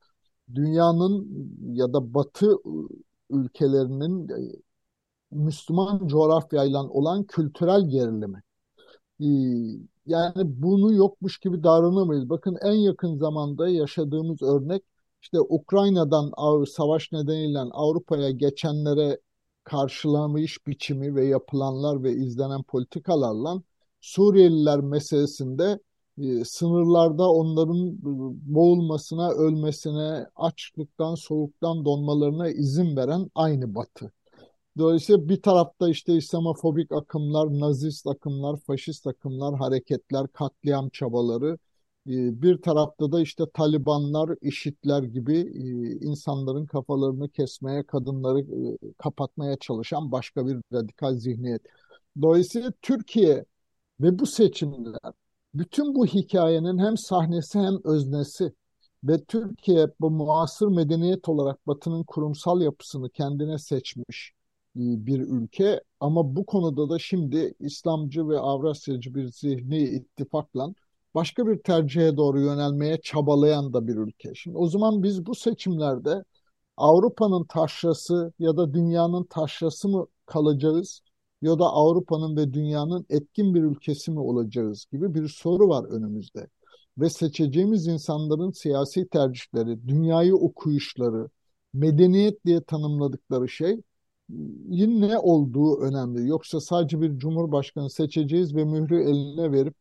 dünyanın 0.56 1.28
ya 1.74 1.94
da 1.94 2.14
Batı 2.14 2.56
ülkelerinin 3.30 4.28
Müslüman 5.32 6.08
coğrafyayla 6.08 6.84
olan 6.84 7.24
kültürel 7.24 7.90
gerilimi. 7.90 8.44
Yani 10.06 10.62
bunu 10.62 10.94
yokmuş 10.94 11.40
gibi 11.40 11.64
davranamayız. 11.64 12.30
Bakın 12.30 12.58
en 12.62 12.74
yakın 12.74 13.18
zamanda 13.18 13.70
yaşadığımız 13.70 14.42
örnek 14.42 14.84
işte 15.24 15.42
Ukrayna'dan 15.42 16.34
savaş 16.64 17.12
nedeniyle 17.12 17.60
Avrupa'ya 17.60 18.32
geçenlere 18.32 19.20
karşılamış 19.64 20.68
biçimi 20.68 21.16
ve 21.16 21.26
yapılanlar 21.26 22.04
ve 22.04 22.12
izlenen 22.12 22.64
politikalarla 22.64 23.62
Suriyeliler 24.02 24.80
meselesinde 24.80 25.80
e, 26.18 26.46
sınırlarda 26.46 27.32
onların 27.32 27.88
e, 27.88 27.94
boğulmasına, 28.56 29.32
ölmesine, 29.32 30.28
açlıktan, 30.36 31.16
soğuktan 31.16 31.86
donmalarına 31.86 32.50
izin 32.50 32.98
veren 32.98 33.30
aynı 33.36 33.76
Batı. 33.76 34.12
Dolayısıyla 34.78 35.30
bir 35.30 35.42
tarafta 35.42 35.90
işte 35.90 36.14
İslamofobik 36.14 36.92
akımlar, 36.92 37.60
nazist 37.60 38.08
akımlar, 38.08 38.58
faşist 38.58 39.08
akımlar, 39.08 39.56
hareketler, 39.56 40.28
katliam 40.28 40.90
çabaları, 40.90 41.58
bir 42.06 42.62
tarafta 42.62 43.12
da 43.12 43.22
işte 43.22 43.44
Talibanlar, 43.54 44.36
IŞİD'ler 44.42 45.04
gibi 45.04 45.38
e, 45.38 45.62
insanların 46.06 46.66
kafalarını 46.66 47.30
kesmeye, 47.30 47.84
kadınları 47.84 48.40
e, 48.40 48.78
kapatmaya 48.98 49.58
çalışan 49.58 50.12
başka 50.12 50.48
bir 50.48 50.58
radikal 50.74 51.16
zihniyet. 51.16 51.62
Dolayısıyla 52.22 52.72
Türkiye 52.82 53.46
ve 54.02 54.20
bu 54.20 54.26
seçimler 54.26 55.00
bütün 55.54 55.96
bu 55.96 56.06
hikayenin 56.06 56.78
hem 56.78 56.98
sahnesi 56.98 57.60
hem 57.60 57.78
öznesi 57.84 58.54
ve 59.04 59.24
Türkiye 59.24 59.88
bu 60.00 60.12
muasır 60.12 60.68
medeniyet 60.68 61.30
olarak 61.30 61.68
Batı'nın 61.68 62.04
kurumsal 62.04 62.62
yapısını 62.62 63.10
kendine 63.10 63.58
seçmiş 63.58 64.32
e, 64.76 64.82
bir 65.06 65.20
ülke 65.20 65.82
ama 66.00 66.36
bu 66.36 66.46
konuda 66.46 66.90
da 66.90 67.00
şimdi 67.00 67.54
İslamcı 67.60 68.30
ve 68.30 68.40
Avrasyacı 68.40 69.16
bir 69.16 69.28
zihni 69.28 69.84
ittifakla 69.84 70.74
başka 71.16 71.48
bir 71.48 71.60
tercihe 71.64 72.18
doğru 72.18 72.42
yönelmeye 72.42 73.02
çabalayan 73.02 73.74
da 73.74 73.88
bir 73.88 73.96
ülke. 73.96 74.36
Şimdi 74.36 74.58
o 74.58 74.68
zaman 74.68 75.04
biz 75.04 75.26
bu 75.26 75.36
seçimlerde 75.36 76.24
Avrupa'nın 76.78 77.44
taşrası 77.44 78.34
ya 78.40 78.58
da 78.58 78.74
dünyanın 78.74 79.24
taşrası 79.24 79.90
mı 79.90 80.08
kalacağız 80.26 81.02
ya 81.42 81.60
da 81.60 81.66
Avrupa'nın 81.66 82.38
ve 82.38 82.54
dünyanın 82.54 83.06
etkin 83.10 83.56
bir 83.56 83.64
ülkesi 83.64 84.12
mi 84.12 84.20
olacağız 84.20 84.86
gibi 84.92 85.14
bir 85.14 85.28
soru 85.28 85.70
var 85.70 85.86
önümüzde. 85.86 86.48
Ve 86.98 87.10
seçeceğimiz 87.10 87.88
insanların 87.88 88.52
siyasi 88.52 89.08
tercihleri, 89.10 89.88
dünyayı 89.88 90.36
okuyuşları, 90.36 91.30
medeniyet 91.74 92.46
diye 92.46 92.62
tanımladıkları 92.62 93.50
şey 93.50 93.82
yine 94.70 95.08
ne 95.08 95.18
olduğu 95.20 95.82
önemli. 95.82 96.28
Yoksa 96.28 96.60
sadece 96.62 97.02
bir 97.02 97.18
cumhurbaşkanı 97.18 97.90
seçeceğiz 97.90 98.56
ve 98.56 98.66
mührü 98.66 99.04
eline 99.04 99.52
verip 99.52 99.76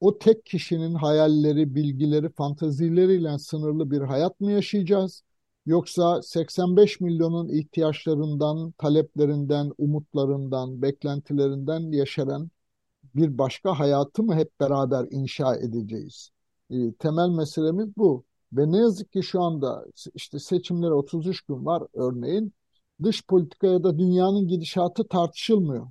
o 0.00 0.18
tek 0.18 0.46
kişinin 0.46 0.94
hayalleri, 0.94 1.74
bilgileri, 1.74 2.28
fantazileriyle 2.32 3.38
sınırlı 3.38 3.90
bir 3.90 4.00
hayat 4.00 4.40
mı 4.40 4.52
yaşayacağız? 4.52 5.22
Yoksa 5.66 6.22
85 6.22 7.00
milyonun 7.00 7.48
ihtiyaçlarından, 7.48 8.72
taleplerinden, 8.78 9.72
umutlarından, 9.78 10.82
beklentilerinden 10.82 11.92
yaşanan 11.92 12.50
bir 13.14 13.38
başka 13.38 13.78
hayatı 13.78 14.22
mı 14.22 14.34
hep 14.34 14.60
beraber 14.60 15.06
inşa 15.10 15.56
edeceğiz? 15.56 16.30
E, 16.70 16.92
temel 16.92 17.28
meselemiz 17.28 17.96
bu. 17.96 18.24
Ve 18.52 18.72
ne 18.72 18.78
yazık 18.78 19.12
ki 19.12 19.22
şu 19.22 19.42
anda 19.42 19.86
işte 20.14 20.38
seçimlere 20.38 20.92
33 20.92 21.42
gün 21.42 21.66
var 21.66 21.82
örneğin. 21.94 22.52
Dış 23.02 23.26
politikaya 23.26 23.84
da 23.84 23.98
dünyanın 23.98 24.48
gidişatı 24.48 25.08
tartışılmıyor. 25.08 25.86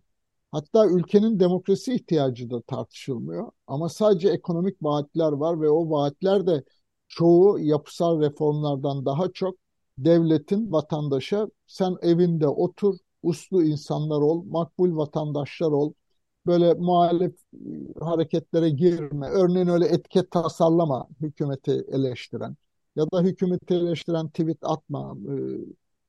Hatta 0.51 0.87
ülkenin 0.87 1.39
demokrasi 1.39 1.95
ihtiyacı 1.95 2.49
da 2.49 2.61
tartışılmıyor. 2.61 3.51
Ama 3.67 3.89
sadece 3.89 4.29
ekonomik 4.29 4.83
vaatler 4.83 5.31
var 5.31 5.61
ve 5.61 5.69
o 5.69 5.89
vaatler 5.89 6.47
de 6.47 6.63
çoğu 7.07 7.59
yapısal 7.59 8.21
reformlardan 8.21 9.05
daha 9.05 9.31
çok 9.31 9.55
devletin 9.97 10.71
vatandaşa 10.71 11.47
sen 11.67 11.95
evinde 12.01 12.47
otur, 12.47 12.95
uslu 13.23 13.63
insanlar 13.63 14.21
ol, 14.21 14.43
makbul 14.43 14.97
vatandaşlar 14.97 15.71
ol, 15.71 15.93
böyle 16.45 16.73
muhalif 16.73 17.35
e, 17.53 17.57
hareketlere 17.99 18.69
girme. 18.69 19.29
Örneğin 19.29 19.67
öyle 19.67 19.85
etiket 19.85 20.31
tasarlama 20.31 21.07
hükümeti 21.21 21.85
eleştiren 21.91 22.55
ya 22.95 23.11
da 23.11 23.21
hükümeti 23.21 23.73
eleştiren 23.73 24.27
tweet 24.29 24.57
atma, 24.61 25.17
e, 25.29 25.33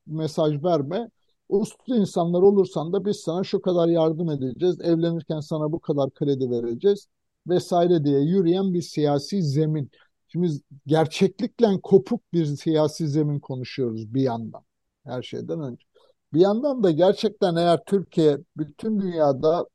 mesaj 0.07 0.62
verme 0.64 1.11
uslu 1.49 1.97
insanlar 1.97 2.43
olursan 2.43 2.93
da 2.93 3.05
biz 3.05 3.17
sana 3.17 3.45
şu 3.45 3.62
kadar 3.62 3.88
yardım 3.88 4.31
edeceğiz, 4.31 4.81
evlenirken 4.81 5.41
sana 5.41 5.73
bu 5.73 5.81
kadar 5.81 6.11
kredi 6.11 6.50
vereceğiz 6.50 7.09
vesaire 7.49 8.05
diye 8.05 8.21
yürüyen 8.21 8.75
bir 8.75 8.83
siyasi 8.83 9.43
zemin. 9.43 9.91
Şimdi 10.29 10.49
gerçeklikle 10.87 11.81
kopuk 11.83 12.33
bir 12.33 12.47
siyasi 12.47 13.09
zemin 13.09 13.41
konuşuyoruz 13.41 14.15
bir 14.15 14.23
yandan 14.23 14.62
her 15.05 15.23
şeyden 15.23 15.61
önce. 15.61 15.87
Bir 16.33 16.41
yandan 16.41 16.83
da 16.83 16.91
gerçekten 16.91 17.57
eğer 17.57 17.85
Türkiye 17.87 18.38
bütün 18.57 19.00
dünyada 19.00 19.67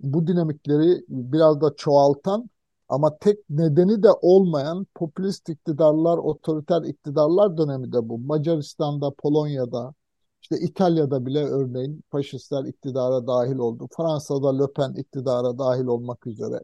bu 0.00 0.26
dinamikleri 0.26 1.04
biraz 1.08 1.60
da 1.60 1.74
çoğaltan 1.76 2.50
ama 2.88 3.18
tek 3.18 3.50
nedeni 3.50 4.02
de 4.02 4.08
olmayan 4.22 4.86
popülist 4.94 5.48
iktidarlar, 5.48 6.18
otoriter 6.18 6.82
iktidarlar 6.82 7.56
dönemi 7.56 7.92
de 7.92 8.08
bu. 8.08 8.18
Macaristan'da, 8.18 9.10
Polonya'da, 9.10 9.94
İşte 10.42 10.56
İtalya'da 10.60 11.26
bile 11.26 11.44
örneğin 11.44 12.04
faşistler 12.10 12.64
iktidara 12.64 13.26
dahil 13.26 13.56
oldu. 13.56 13.88
Fransa'da 13.96 14.58
Le 14.58 14.72
Pen 14.72 14.94
iktidara 14.94 15.58
dahil 15.58 15.84
olmak 15.84 16.26
üzere 16.26 16.60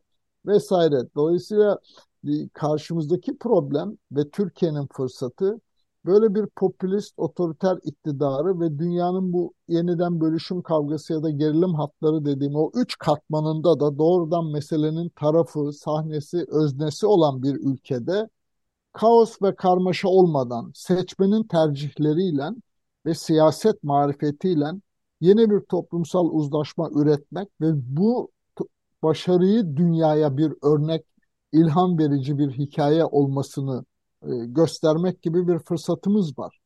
vesaire. 0.47 0.97
Dolayısıyla 1.15 1.79
karşımızdaki 2.53 3.39
problem 3.39 3.99
ve 4.13 4.31
Türkiye'nin 4.31 4.87
fırsatı 4.93 5.61
böyle 6.07 6.35
bir 6.35 6.47
popülist 6.47 7.15
otoriter 7.17 7.79
iktidarı 7.85 8.61
ve 8.61 8.79
dünyanın 8.79 9.33
bu 9.33 9.55
yeniden 9.69 10.21
bölüşüm 10.21 10.63
kavgası 10.63 11.13
ya 11.13 11.23
da 11.23 11.31
gerilim 11.31 11.75
hatları 11.75 12.25
dediğim 12.25 12.57
o 12.57 12.71
üç 12.75 12.99
katmanında 12.99 13.81
da 13.81 13.99
doğrudan 13.99 14.47
meselenin 14.47 15.09
tarafı, 15.09 15.73
sahnesi, 15.73 16.47
öznesi 16.49 17.07
olan 17.07 17.43
bir 17.43 17.55
ülkede 17.55 18.29
kaos 18.93 19.43
ve 19.43 19.55
karmaşa 19.55 20.09
olmadan 20.09 20.73
seçmenin 20.75 21.43
tercihleriyle 21.43 22.51
ve 23.07 23.15
siyaset 23.15 23.85
marifetiyle 23.85 24.67
yeni 25.21 25.51
bir 25.51 25.61
toplumsal 25.61 26.29
uzlaşma 26.31 26.91
üretmek 26.95 27.49
ve 27.61 27.73
bu 27.97 28.31
başarıyı 29.03 29.77
dünyaya 29.77 30.37
bir 30.37 30.53
örnek, 30.63 31.05
ilham 31.53 31.99
verici 31.99 32.39
bir 32.39 32.51
hikaye 32.51 33.05
olmasını 33.05 33.85
e, 34.23 34.29
göstermek 34.47 35.23
gibi 35.23 35.49
bir 35.49 35.59
fırsatımız 35.59 36.39
var. 36.39 36.61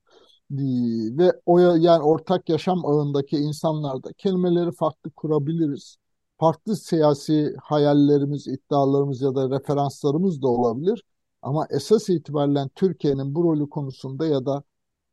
Ve 1.18 1.32
o 1.46 1.58
yani 1.58 2.02
ortak 2.02 2.48
yaşam 2.48 2.86
ağındaki 2.86 3.36
insanlarda 3.36 4.12
kelimeleri 4.12 4.72
farklı 4.72 5.10
kurabiliriz. 5.10 5.96
Farklı 6.40 6.76
siyasi 6.76 7.54
hayallerimiz, 7.62 8.48
iddialarımız 8.48 9.22
ya 9.22 9.34
da 9.34 9.50
referanslarımız 9.50 10.42
da 10.42 10.48
olabilir. 10.48 11.04
Ama 11.42 11.66
esas 11.70 12.08
itibariyle 12.08 12.68
Türkiye'nin 12.74 13.34
bu 13.34 13.44
rolü 13.44 13.68
konusunda 13.70 14.26
ya 14.26 14.46
da 14.46 14.62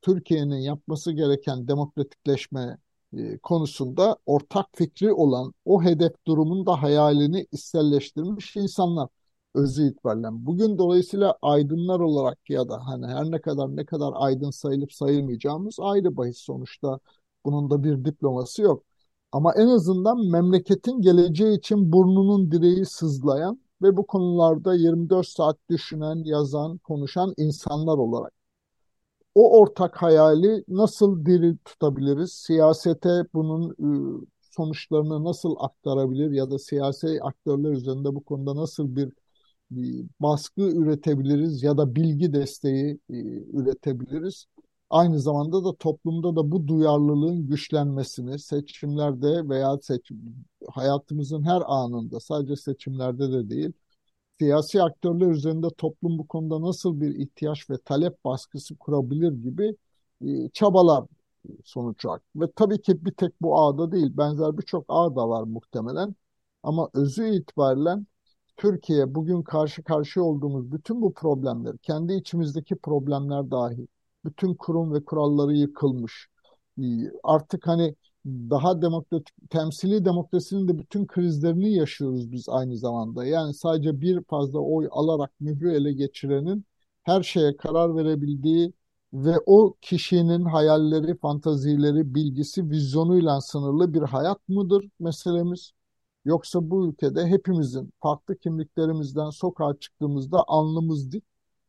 Türkiye'nin 0.02 0.56
yapması 0.58 1.12
gereken 1.12 1.68
demokratikleşme 1.68 2.78
e, 3.14 3.38
konusunda 3.38 4.18
ortak 4.26 4.66
fikri 4.74 5.14
olan 5.14 5.54
o 5.66 5.84
hedef 5.84 6.14
durumun 6.28 6.66
da 6.66 6.82
hayalini 6.82 7.48
içselleştirmiş 7.52 8.56
insanlar 8.56 9.10
özü 9.56 9.84
itibariyle. 9.92 10.28
Bugün 10.32 10.78
dolayısıyla 10.78 11.38
aydınlar 11.42 12.00
olarak 12.00 12.50
ya 12.50 12.70
da 12.70 12.86
hani 12.88 13.08
her 13.08 13.32
ne 13.32 13.42
kadar 13.42 13.76
ne 13.76 13.86
kadar 13.86 14.14
aydın 14.16 14.52
sayılıp 14.52 14.94
sayılmayacağımız 14.94 15.78
ayrı 15.80 16.18
bahis 16.18 16.38
sonuçta 16.38 17.00
bunun 17.46 17.70
da 17.70 17.84
bir 17.84 18.06
diploması 18.06 18.62
yok. 18.62 18.84
Ama 19.32 19.54
en 19.56 19.68
azından 19.68 20.26
memleketin 20.32 21.02
geleceği 21.02 21.58
için 21.58 21.92
burnunun 21.92 22.52
direği 22.52 22.86
sızlayan 22.86 23.62
ve 23.82 23.98
bu 23.98 24.08
konularda 24.08 24.76
24 24.76 25.28
saat 25.28 25.58
düşünen, 25.70 26.24
yazan, 26.26 26.78
konuşan 26.78 27.34
insanlar 27.38 27.98
olarak 27.98 28.37
o 29.38 29.60
ortak 29.60 30.02
hayali 30.02 30.64
nasıl 30.68 31.26
diri 31.26 31.58
tutabiliriz? 31.66 32.34
Siyasete 32.34 33.26
bunun 33.34 33.76
ıı, 33.80 34.22
sonuçlarını 34.42 35.24
nasıl 35.24 35.56
aktarabilir 35.60 36.32
ya 36.32 36.52
da 36.52 36.60
siyasi 36.60 37.20
aktörler 37.24 37.72
üzerinde 37.72 38.16
bu 38.16 38.24
konuda 38.24 38.56
nasıl 38.56 38.96
bir, 38.96 39.14
baskı 40.20 40.62
üretebiliriz 40.62 41.64
ya 41.64 41.78
da 41.78 41.96
bilgi 41.96 42.34
desteği 42.34 43.00
e, 43.10 43.16
üretebiliriz? 43.54 44.46
Aynı 44.90 45.20
zamanda 45.20 45.66
da 45.66 45.76
toplumda 45.76 46.36
da 46.36 46.52
bu 46.52 46.68
duyarlılığın 46.68 47.48
güçlenmesini 47.48 48.40
seçimlerde 48.40 49.50
veya 49.50 49.78
seçim, 49.82 50.46
hayatımızın 50.70 51.44
her 51.44 51.62
anında 51.66 52.20
sadece 52.20 52.56
seçimlerde 52.56 53.32
de 53.32 53.50
değil 53.50 53.74
siyasi 54.40 54.84
aktörler 54.84 55.28
üzerinde 55.28 55.68
toplum 55.78 56.18
bu 56.18 56.28
konuda 56.28 56.62
nasıl 56.62 57.02
bir 57.02 57.16
ihtiyaç 57.16 57.70
ve 57.70 57.78
talep 57.86 58.26
baskısı 58.26 58.76
kurabilir 58.78 59.32
gibi 59.32 59.76
e, 60.26 60.50
çabalar 60.50 61.04
sonuç. 61.64 62.06
Ve 62.36 62.52
tabii 62.56 62.82
ki 62.82 63.06
bir 63.06 63.12
tek 63.12 63.42
bu 63.42 63.60
ağda 63.60 63.92
değil, 63.92 64.18
benzer 64.18 64.58
birçok 64.58 64.86
ağ 64.88 65.16
da 65.16 65.30
var 65.30 65.44
muhtemelen. 65.44 66.16
Ama 66.64 66.90
özü 66.94 67.30
itibariyle 67.30 67.96
Türkiye 68.58 69.16
bugün 69.16 69.42
karşı 69.44 69.84
karşıya 69.84 70.26
olduğumuz 70.26 70.72
bütün 70.72 71.02
bu 71.02 71.14
problemler, 71.14 71.78
kendi 71.78 72.14
içimizdeki 72.14 72.76
problemler 72.76 73.52
dahi, 73.52 73.88
bütün 74.26 74.54
kurum 74.56 74.94
ve 74.94 75.06
kuralları 75.06 75.54
yıkılmış. 75.54 76.28
E, 76.80 76.84
artık 77.24 77.68
hani 77.68 77.96
daha 78.28 78.82
demokratik, 78.82 79.36
temsili 79.50 80.06
demokrasinin 80.06 80.68
de 80.68 80.80
bütün 80.80 81.08
krizlerini 81.08 81.74
yaşıyoruz 81.74 82.32
biz 82.32 82.50
aynı 82.50 82.78
zamanda. 82.78 83.26
Yani 83.26 83.54
sadece 83.54 84.02
bir 84.02 84.24
fazla 84.24 84.60
oy 84.60 84.88
alarak 84.92 85.32
mührü 85.40 85.72
ele 85.72 85.94
geçirenin 85.94 86.66
her 87.04 87.24
şeye 87.24 87.58
karar 87.58 87.96
verebildiği 87.96 88.74
ve 89.14 89.36
o 89.46 89.76
kişinin 89.82 90.46
hayalleri, 90.46 91.18
fantazileri, 91.18 92.16
bilgisi, 92.16 92.70
vizyonuyla 92.70 93.42
sınırlı 93.42 93.94
bir 93.94 94.02
hayat 94.02 94.50
mıdır 94.50 94.90
meselemiz? 95.00 95.72
Yoksa 96.26 96.70
bu 96.70 96.88
ülkede 96.88 97.26
hepimizin 97.28 97.94
farklı 98.02 98.38
kimliklerimizden 98.38 99.30
sokağa 99.30 99.74
çıktığımızda 99.80 100.44
alnımız 100.48 101.12
dik, 101.12 101.24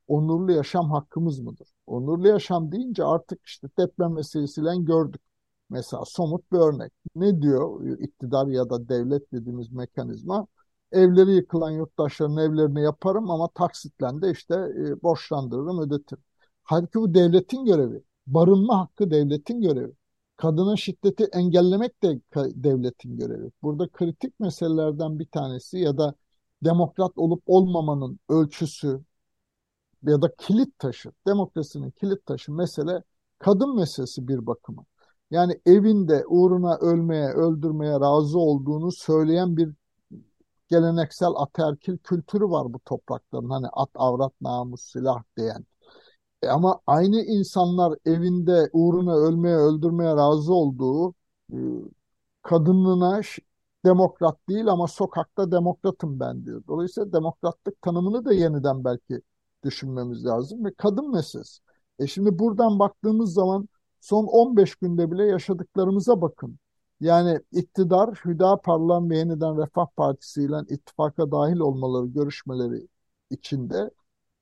onurlu 0.08 0.52
yaşam 0.52 0.90
hakkımız 0.90 1.40
mıdır? 1.40 1.68
Onurlu 1.86 2.28
yaşam 2.28 2.72
deyince 2.72 3.04
artık 3.04 3.46
işte 3.46 3.68
deprem 3.78 4.12
meselesiyle 4.14 4.76
gördük 4.78 5.20
Mesela 5.70 6.04
somut 6.04 6.52
bir 6.52 6.58
örnek. 6.58 6.92
Ne 7.16 7.42
diyor 7.42 7.98
iktidar 7.98 8.46
ya 8.46 8.70
da 8.70 8.88
devlet 8.88 9.32
dediğimiz 9.32 9.72
mekanizma? 9.72 10.46
Evleri 10.92 11.30
yıkılan 11.34 11.70
yurttaşların 11.70 12.36
evlerini 12.36 12.82
yaparım 12.82 13.30
ama 13.30 13.48
taksitle 13.48 14.22
de 14.22 14.30
işte 14.30 14.54
e, 14.54 15.02
borçlandırırım, 15.02 15.80
ödetirim. 15.80 16.22
Halbuki 16.64 16.98
bu 17.00 17.14
devletin 17.14 17.64
görevi. 17.64 18.02
Barınma 18.26 18.80
hakkı 18.80 19.10
devletin 19.10 19.60
görevi. 19.60 19.92
Kadına 20.36 20.76
şiddeti 20.76 21.24
engellemek 21.24 22.02
de 22.02 22.20
devletin 22.36 23.16
görevi. 23.16 23.50
Burada 23.62 23.88
kritik 23.88 24.40
meselelerden 24.40 25.18
bir 25.18 25.26
tanesi 25.26 25.78
ya 25.78 25.98
da 25.98 26.14
demokrat 26.64 27.18
olup 27.18 27.42
olmamanın 27.46 28.20
ölçüsü 28.28 29.00
ya 30.02 30.22
da 30.22 30.34
kilit 30.38 30.78
taşı, 30.78 31.12
demokrasinin 31.26 31.90
kilit 31.90 32.26
taşı 32.26 32.52
mesele 32.52 33.02
kadın 33.38 33.76
meselesi 33.76 34.28
bir 34.28 34.46
bakıma 34.46 34.84
yani 35.30 35.60
evinde 35.66 36.24
uğruna 36.26 36.76
ölmeye, 36.76 37.28
öldürmeye 37.28 38.00
razı 38.00 38.38
olduğunu 38.38 38.92
söyleyen 38.92 39.56
bir 39.56 39.70
geleneksel 40.68 41.30
ataerkil 41.36 41.98
kültürü 41.98 42.44
var 42.44 42.72
bu 42.74 42.78
toprakların. 42.78 43.50
Hani 43.50 43.66
at, 43.72 43.90
avrat, 43.94 44.32
namus, 44.40 44.82
silah 44.82 45.22
diyen. 45.36 45.64
E 46.42 46.48
ama 46.48 46.80
aynı 46.86 47.20
insanlar 47.22 47.98
evinde 48.06 48.70
uğruna 48.72 49.16
ölmeye, 49.16 49.56
öldürmeye 49.56 50.16
razı 50.16 50.54
olduğu 50.54 51.14
e, 51.52 51.56
demokrat 53.84 54.48
değil 54.48 54.66
ama 54.68 54.86
sokakta 54.86 55.52
demokratım 55.52 56.20
ben 56.20 56.44
diyor. 56.46 56.62
Dolayısıyla 56.68 57.12
demokratlık 57.12 57.82
tanımını 57.82 58.24
da 58.24 58.32
yeniden 58.32 58.84
belki 58.84 59.20
düşünmemiz 59.64 60.24
lazım 60.26 60.64
ve 60.64 60.74
kadın 60.74 61.10
meselesi. 61.12 61.62
E 61.98 62.06
şimdi 62.06 62.38
buradan 62.38 62.78
baktığımız 62.78 63.32
zaman 63.32 63.68
son 64.00 64.24
15 64.24 64.74
günde 64.76 65.10
bile 65.10 65.26
yaşadıklarımıza 65.26 66.20
bakın. 66.20 66.58
Yani 67.00 67.40
iktidar 67.52 68.20
Hüdapar'la 68.24 69.10
ve 69.10 69.18
yeniden 69.18 69.58
Refah 69.58 69.86
Partisi 69.96 70.42
ile 70.42 70.56
ittifaka 70.68 71.30
dahil 71.30 71.58
olmaları 71.58 72.06
görüşmeleri 72.06 72.88
içinde 73.30 73.90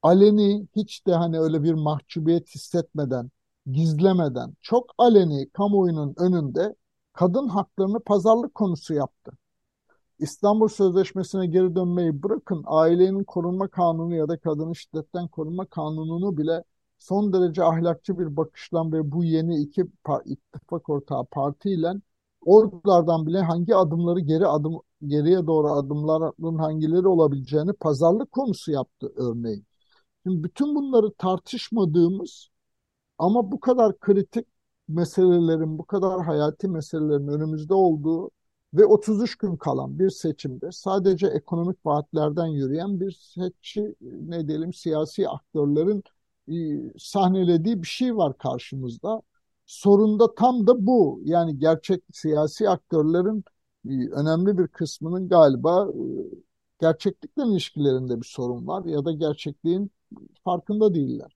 aleni 0.02 0.68
hiç 0.76 1.06
de 1.06 1.14
hani 1.14 1.40
öyle 1.40 1.62
bir 1.62 1.74
mahcubiyet 1.74 2.54
hissetmeden, 2.54 3.30
gizlemeden 3.72 4.54
çok 4.60 4.94
aleni 4.98 5.50
kamuoyunun 5.50 6.14
önünde 6.18 6.74
kadın 7.12 7.48
haklarını 7.48 8.00
pazarlık 8.00 8.54
konusu 8.54 8.94
yaptı. 8.94 9.32
İstanbul 10.18 10.68
Sözleşmesi'ne 10.68 11.46
geri 11.46 11.76
dönmeyi 11.76 12.22
bırakın 12.22 12.62
ailenin 12.66 13.24
korunma 13.24 13.68
kanunu 13.68 14.14
ya 14.14 14.28
da 14.28 14.38
kadını 14.38 14.76
şiddetten 14.76 15.28
korunma 15.28 15.66
kanununu 15.66 16.36
bile 16.36 16.64
son 16.98 17.32
derece 17.32 17.64
ahlakçı 17.64 18.18
bir 18.18 18.36
bakışla 18.36 18.92
ve 18.92 19.12
bu 19.12 19.24
yeni 19.24 19.62
iki 19.62 19.84
ittifak 20.24 20.88
ortağı 20.88 21.24
partiyle 21.24 21.92
oralardan 22.44 23.26
bile 23.26 23.40
hangi 23.40 23.76
adımları 23.76 24.20
geri 24.20 24.46
adım 24.46 24.80
geriye 25.06 25.46
doğru 25.46 25.68
adımların 25.72 26.58
hangileri 26.58 27.08
olabileceğini 27.08 27.72
pazarlık 27.72 28.32
konusu 28.32 28.72
yaptı 28.72 29.12
örneğin. 29.16 29.66
Şimdi 30.26 30.44
bütün 30.44 30.74
bunları 30.74 31.12
tartışmadığımız 31.12 32.48
ama 33.18 33.52
bu 33.52 33.60
kadar 33.60 33.98
kritik 33.98 34.46
meselelerin, 34.88 35.78
bu 35.78 35.84
kadar 35.86 36.24
hayati 36.24 36.68
meselelerin 36.68 37.28
önümüzde 37.28 37.74
olduğu 37.74 38.30
ve 38.74 38.86
33 38.86 39.36
gün 39.38 39.56
kalan 39.56 39.98
bir 39.98 40.10
seçimde 40.10 40.72
sadece 40.72 41.26
ekonomik 41.26 41.86
vaatlerden 41.86 42.46
yürüyen 42.46 43.00
bir 43.00 43.12
seçi, 43.12 43.94
ne 44.00 44.48
diyelim 44.48 44.72
siyasi 44.72 45.28
aktörlerin 45.28 46.02
sahnelediği 46.98 47.82
bir 47.82 47.86
şey 47.88 48.16
var 48.16 48.38
karşımızda. 48.38 49.22
Sorun 49.66 50.18
da 50.20 50.34
tam 50.34 50.66
da 50.66 50.86
bu. 50.86 51.20
Yani 51.24 51.58
gerçek 51.58 52.02
siyasi 52.12 52.68
aktörlerin 52.68 53.44
e, 53.88 53.90
önemli 54.10 54.58
bir 54.58 54.68
kısmının 54.68 55.28
galiba 55.28 55.88
e, 55.90 56.00
gerçeklikle 56.80 57.42
ilişkilerinde 57.44 58.20
bir 58.20 58.26
sorun 58.26 58.66
var 58.66 58.84
ya 58.84 59.04
da 59.04 59.12
gerçekliğin 59.12 59.90
farkında 60.44 60.94
değiller. 60.94 61.35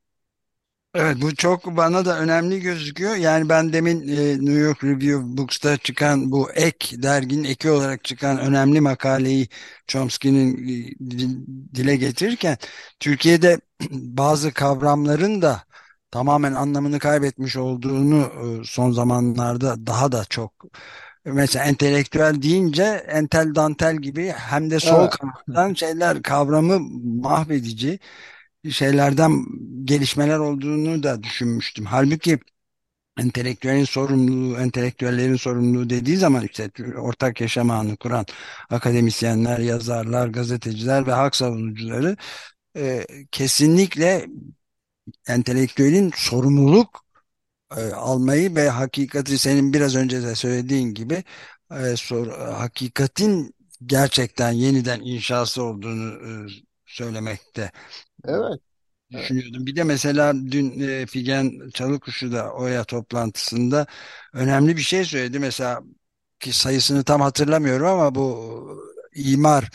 Evet 0.95 1.17
bu 1.23 1.35
çok 1.37 1.67
bana 1.77 2.05
da 2.05 2.19
önemli 2.19 2.61
gözüküyor. 2.61 3.17
Yani 3.17 3.49
ben 3.49 3.73
demin 3.73 4.09
e, 4.09 4.33
New 4.39 4.53
York 4.53 4.85
Review 4.85 5.37
Books'ta 5.37 5.77
çıkan 5.77 6.33
bu 6.33 6.51
ek 6.53 7.03
derginin 7.03 7.45
eki 7.45 7.71
olarak 7.71 8.05
çıkan 8.05 8.39
önemli 8.39 8.81
makaleyi 8.81 9.49
Chomsky'nin 9.87 10.57
e, 10.69 11.11
di- 11.11 11.47
dile 11.75 11.97
getirirken 11.97 12.57
Türkiye'de 13.01 13.61
bazı 13.91 14.53
kavramların 14.53 15.43
da 15.43 15.63
tamamen 16.11 16.53
anlamını 16.55 16.99
kaybetmiş 16.99 17.57
olduğunu 17.57 18.21
e, 18.63 18.65
son 18.65 18.91
zamanlarda 18.93 19.87
daha 19.87 20.13
da 20.13 20.25
çok 20.25 20.53
mesela 21.25 21.65
entelektüel 21.65 22.43
deyince 22.43 22.83
entel 23.09 23.55
dantel 23.55 23.97
gibi 23.97 24.29
hem 24.29 24.71
de 24.71 24.81
sol 24.81 25.09
Evet, 25.09 25.11
kanattan 25.11 25.75
şeyler 25.75 26.23
kavramı 26.23 26.81
mahvedici 27.23 27.99
şeylerden 28.71 29.47
gelişmeler 29.85 30.39
olduğunu 30.39 31.03
da 31.03 31.23
düşünmüştüm. 31.23 31.85
Halbuki 31.87 32.39
entelektüelin 33.19 33.85
sorumluluğu, 33.85 34.59
entelektüellerin 34.59 35.37
sorumluluğu 35.37 35.91
dediği 35.91 36.17
zaman 36.17 36.45
işte 36.45 36.71
ortak 36.99 37.41
yaşam 37.41 37.71
ağını 37.71 37.97
kuran 37.97 38.27
akademisyenler, 38.71 39.59
yazarlar, 39.59 40.29
gazeteciler 40.29 41.07
ve 41.07 41.13
hak 41.13 41.37
savunucuları 41.37 42.17
e, 42.77 43.07
kesinlikle 43.33 44.27
entelektüelin 45.29 46.13
sorumluluk 46.17 47.05
e, 47.77 47.81
almayı 47.81 48.57
ve 48.57 48.69
hakikati 48.69 49.39
senin 49.39 49.73
biraz 49.73 49.97
önce 49.97 50.23
de 50.23 50.35
söylediğin 50.35 50.95
gibi 50.95 51.25
e, 51.73 51.97
sor, 51.97 52.27
hakikatin 52.53 53.55
gerçekten 53.87 54.53
yeniden 54.53 55.01
inşası 55.01 55.63
olduğunu 55.63 56.13
e, 56.13 56.31
söylemekte 56.87 57.73
evet, 58.25 58.61
evet, 59.13 59.23
düşünüyordum. 59.23 59.67
Bir 59.67 59.77
de 59.77 59.85
mesela 59.85 60.35
dün 60.35 60.81
e, 60.81 61.07
Figen 61.07 61.71
Çalıkuşu 61.75 62.33
da 62.33 62.53
OYA 62.53 62.85
toplantısında 62.85 63.87
önemli 64.33 64.77
bir 64.77 64.83
şey 64.83 65.05
söyledi. 65.05 65.39
Mesela 65.39 65.81
ki 66.41 66.53
sayısını 66.53 67.05
tam 67.05 67.21
hatırlamıyorum 67.21 67.87
ama 67.87 68.15
bu 68.15 68.51
imar 69.15 69.71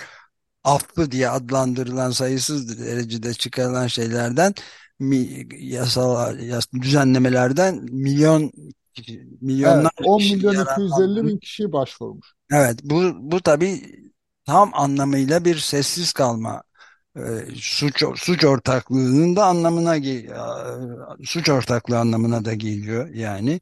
affı 0.63 1.12
diye 1.12 1.29
adlandırılan 1.29 2.12
sayısız 2.12 2.79
derecede 2.86 3.34
çıkarılan 3.34 3.88
şeylerden 3.88 4.53
mi, 4.99 5.47
yasal 5.60 6.39
yas, 6.39 6.65
düzenlemelerden 6.81 7.75
milyon 7.91 8.51
evet. 8.97 9.19
milyonlarca 9.41 10.03
10 10.03 10.17
kişinin 10.17 10.38
milyon 10.38 10.53
250 10.53 10.58
yararlandığını 10.58 11.27
bin 11.27 11.38
kişi 11.38 11.71
başvurmuş. 11.71 12.34
Evet 12.51 12.79
bu 12.84 13.12
bu 13.19 13.41
tabii 13.41 13.81
tam 14.45 14.71
anlamıyla 14.73 15.45
bir 15.45 15.58
sessiz 15.58 16.13
kalma 16.13 16.55
e, 16.55 16.64
suç 17.56 18.04
suç 18.15 18.45
ortaklığının 18.45 19.36
da 19.36 19.45
anlamına 19.45 19.95
e, 19.97 21.25
suç 21.25 21.49
ortaklığı 21.49 21.99
anlamına 21.99 22.45
da 22.45 22.54
geliyor 22.54 23.08
yani 23.10 23.62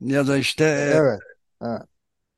ya 0.00 0.26
da 0.28 0.36
işte 0.38 0.64
Evet, 0.90 1.20
evet. 1.62 1.82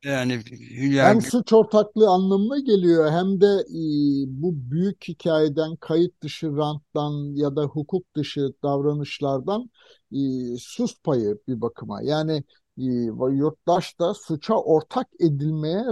e, 0.05 0.09
yani 0.09 0.43
Hülya 0.51 1.07
Hem 1.07 1.21
suç 1.23 1.53
ortaklığı 1.53 2.09
anlamına 2.11 2.59
geliyor 2.59 3.11
hem 3.11 3.41
de 3.41 3.47
e, 3.47 4.43
bu 4.43 4.71
büyük 4.71 5.09
hikayeden, 5.09 5.77
kayıt 5.77 6.23
dışı 6.23 6.57
ranttan 6.57 7.35
ya 7.35 7.57
da 7.57 7.63
hukuk 7.65 8.15
dışı 8.17 8.53
davranışlardan 8.63 9.71
e, 10.13 10.19
sus 10.59 11.03
payı 11.05 11.39
bir 11.49 11.61
bakıma. 11.61 12.03
Yani 12.03 12.33
e, 12.37 12.45
yurttaş 12.77 13.99
da 13.99 14.15
suça 14.15 14.55
ortak 14.55 15.07
edilmeye, 15.21 15.85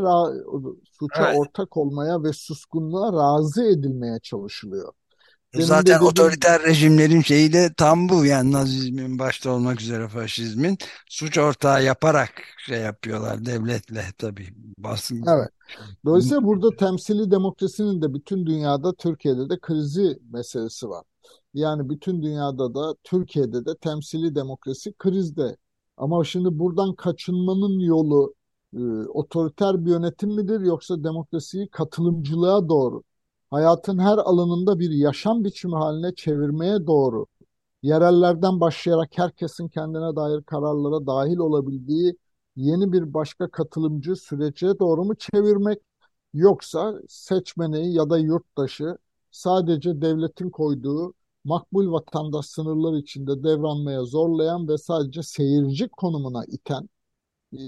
suça 0.92 1.28
evet, 1.28 1.38
ortak 1.38 1.76
olmaya 1.76 2.22
ve 2.22 2.32
suskunluğa 2.32 3.12
razı 3.12 3.64
edilmeye 3.64 4.20
çalışılıyor. 4.22 4.92
Demin 5.54 5.66
zaten 5.66 5.86
de 5.86 5.90
dedim 5.90 6.06
otoriter 6.06 6.62
rejimlerin 6.62 7.20
şeyi 7.20 7.52
de 7.52 7.74
tam 7.76 8.08
bu 8.08 8.24
yani 8.24 8.52
Nazizmin 8.52 9.18
başta 9.18 9.50
olmak 9.50 9.80
üzere 9.80 10.08
faşizmin 10.08 10.78
suç 11.08 11.38
ortağı 11.38 11.84
yaparak 11.84 12.30
şey 12.66 12.80
yapıyorlar 12.80 13.44
devletle 13.44 14.04
tabii 14.18 14.48
baskı 14.78 15.14
Evet. 15.14 15.48
Dolayısıyla 16.04 16.44
burada 16.44 16.76
temsili 16.76 17.30
demokrasinin 17.30 18.02
de 18.02 18.14
bütün 18.14 18.46
dünyada, 18.46 18.94
Türkiye'de 18.94 19.50
de 19.50 19.58
krizi 19.60 20.18
meselesi 20.32 20.88
var. 20.88 21.04
Yani 21.54 21.90
bütün 21.90 22.22
dünyada 22.22 22.74
da, 22.74 22.94
Türkiye'de 23.04 23.66
de 23.66 23.76
temsili 23.80 24.34
demokrasi 24.34 24.92
krizde. 24.92 25.56
Ama 25.96 26.24
şimdi 26.24 26.58
buradan 26.58 26.94
kaçınmanın 26.94 27.78
yolu 27.80 28.34
e, 28.76 28.78
otoriter 29.08 29.84
bir 29.86 29.90
yönetim 29.90 30.30
midir 30.34 30.60
yoksa 30.60 31.04
demokrasiyi 31.04 31.68
katılımcılığa 31.68 32.68
doğru, 32.68 33.02
hayatın 33.50 33.98
her 33.98 34.18
alanında 34.18 34.78
bir 34.78 34.90
yaşam 34.90 35.44
biçimi 35.44 35.74
haline 35.76 36.14
çevirmeye 36.14 36.86
doğru 36.86 37.26
yerellerden 37.82 38.60
başlayarak 38.60 39.18
herkesin 39.18 39.68
kendine 39.68 40.16
dair 40.16 40.42
kararlara 40.42 41.06
dahil 41.06 41.36
olabildiği 41.38 42.16
yeni 42.56 42.92
bir 42.92 43.14
başka 43.14 43.50
katılımcı 43.50 44.16
sürece 44.16 44.78
doğru 44.78 45.04
mu 45.04 45.14
çevirmek 45.14 45.78
yoksa 46.34 46.94
seçmeni 47.08 47.92
ya 47.94 48.10
da 48.10 48.18
yurttaşı 48.18 48.98
sadece 49.30 50.00
devletin 50.02 50.50
koyduğu 50.50 51.14
makbul 51.44 51.92
vatandaş 51.92 52.46
sınırları 52.46 52.98
içinde 52.98 53.42
devranmaya 53.44 54.04
zorlayan 54.04 54.68
ve 54.68 54.78
sadece 54.78 55.22
seyirci 55.22 55.88
konumuna 55.88 56.44
iten 56.44 56.88
e, 57.54 57.58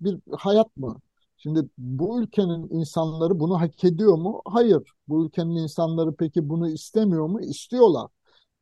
bir 0.00 0.18
hayat 0.38 0.76
mı? 0.76 1.00
Şimdi 1.36 1.68
bu 1.78 2.22
ülkenin 2.22 2.68
insanları 2.70 3.40
bunu 3.40 3.60
hak 3.60 3.84
ediyor 3.84 4.14
mu? 4.18 4.42
Hayır. 4.46 4.82
Bu 5.08 5.26
ülkenin 5.26 5.56
insanları 5.56 6.16
peki 6.16 6.48
bunu 6.48 6.68
istemiyor 6.68 7.26
mu? 7.26 7.40
İstiyorlar. 7.40 8.08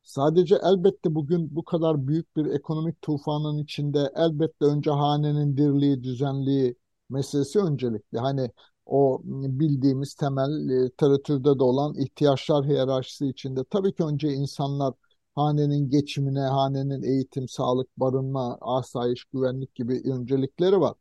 Sadece 0.03 0.57
elbette 0.65 1.15
bugün 1.15 1.57
bu 1.57 1.65
kadar 1.65 2.07
büyük 2.09 2.37
bir 2.37 2.47
ekonomik 2.47 3.03
tufanın 3.03 3.59
içinde 3.59 4.13
elbette 4.17 4.65
önce 4.65 4.91
hanenin 4.91 5.57
dirliği, 5.57 6.03
düzenliği 6.05 6.77
meselesi 7.11 7.59
öncelikli. 7.59 8.19
Hani 8.19 8.51
o 8.91 9.21
bildiğimiz 9.25 10.15
temel 10.15 10.71
e, 10.71 10.85
literatürde 10.85 11.59
de 11.59 11.63
olan 11.63 11.95
ihtiyaçlar 11.99 12.65
hiyerarşisi 12.67 13.27
içinde 13.27 13.65
tabii 13.71 13.95
ki 13.95 14.05
önce 14.05 14.29
insanlar 14.29 14.95
hanenin 15.35 15.91
geçimine, 15.91 16.41
hanenin 16.41 17.03
eğitim, 17.03 17.49
sağlık, 17.49 17.89
barınma, 17.97 18.59
asayiş, 18.61 19.25
güvenlik 19.25 19.75
gibi 19.75 20.03
öncelikleri 20.05 20.81
var. 20.81 20.95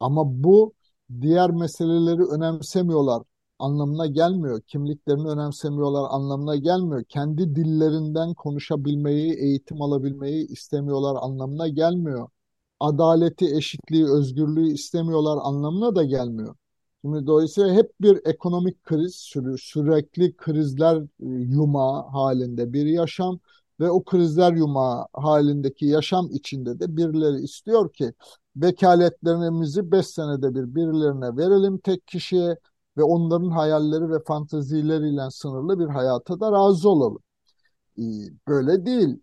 Ama 0.00 0.22
bu 0.44 0.72
diğer 1.20 1.50
meseleleri 1.50 2.22
önemsemiyorlar 2.24 3.22
anlamına 3.58 4.06
gelmiyor. 4.06 4.60
Kimliklerini 4.60 5.28
önemsemiyorlar 5.28 6.06
anlamına 6.10 6.56
gelmiyor. 6.56 7.04
Kendi 7.08 7.54
dillerinden 7.56 8.34
konuşabilmeyi, 8.34 9.34
eğitim 9.34 9.82
alabilmeyi 9.82 10.46
istemiyorlar 10.48 11.16
anlamına 11.22 11.68
gelmiyor. 11.68 12.28
Adaleti, 12.80 13.56
eşitliği, 13.56 14.06
özgürlüğü 14.06 14.72
istemiyorlar 14.72 15.38
anlamına 15.42 15.94
da 15.96 16.04
gelmiyor. 16.04 16.54
Şimdi 17.02 17.26
dolayısıyla 17.26 17.74
hep 17.74 17.92
bir 18.00 18.20
ekonomik 18.24 18.84
kriz, 18.84 19.14
sürü- 19.16 19.58
sürekli 19.58 20.36
krizler 20.36 20.96
e, 20.96 21.06
yumağı 21.26 22.02
halinde 22.08 22.72
bir 22.72 22.86
yaşam 22.86 23.38
ve 23.80 23.90
o 23.90 24.04
krizler 24.04 24.52
yumağı 24.52 25.06
halindeki 25.12 25.86
yaşam 25.86 26.28
içinde 26.32 26.80
de 26.80 26.96
birileri 26.96 27.42
istiyor 27.44 27.92
ki 27.92 28.12
vekaletlerimizi 28.56 29.92
5 29.92 30.06
senede 30.06 30.54
bir 30.54 30.74
birilerine 30.74 31.36
verelim 31.36 31.78
tek 31.78 32.06
kişiye 32.06 32.56
ve 32.96 33.02
onların 33.02 33.50
hayalleri 33.50 34.10
ve 34.10 34.22
fantazileriyle 34.24 35.30
sınırlı 35.30 35.78
bir 35.78 35.86
hayata 35.86 36.40
da 36.40 36.52
razı 36.52 36.88
olalım. 36.90 37.22
Böyle 38.48 38.86
değil. 38.86 39.20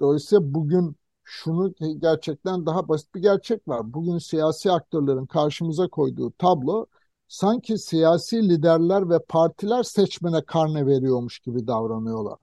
Dolayısıyla 0.00 0.54
bugün 0.54 0.96
şunu 1.24 1.74
gerçekten 1.98 2.66
daha 2.66 2.88
basit 2.88 3.14
bir 3.14 3.20
gerçek 3.22 3.68
var. 3.68 3.92
Bugün 3.94 4.18
siyasi 4.18 4.72
aktörlerin 4.72 5.26
karşımıza 5.26 5.88
koyduğu 5.88 6.30
tablo 6.38 6.86
sanki 7.32 7.78
siyasi 7.78 8.48
liderler 8.48 9.10
ve 9.10 9.18
partiler 9.28 9.82
seçmene 9.82 10.42
karne 10.44 10.86
veriyormuş 10.86 11.38
gibi 11.38 11.66
davranıyorlar. 11.66 12.38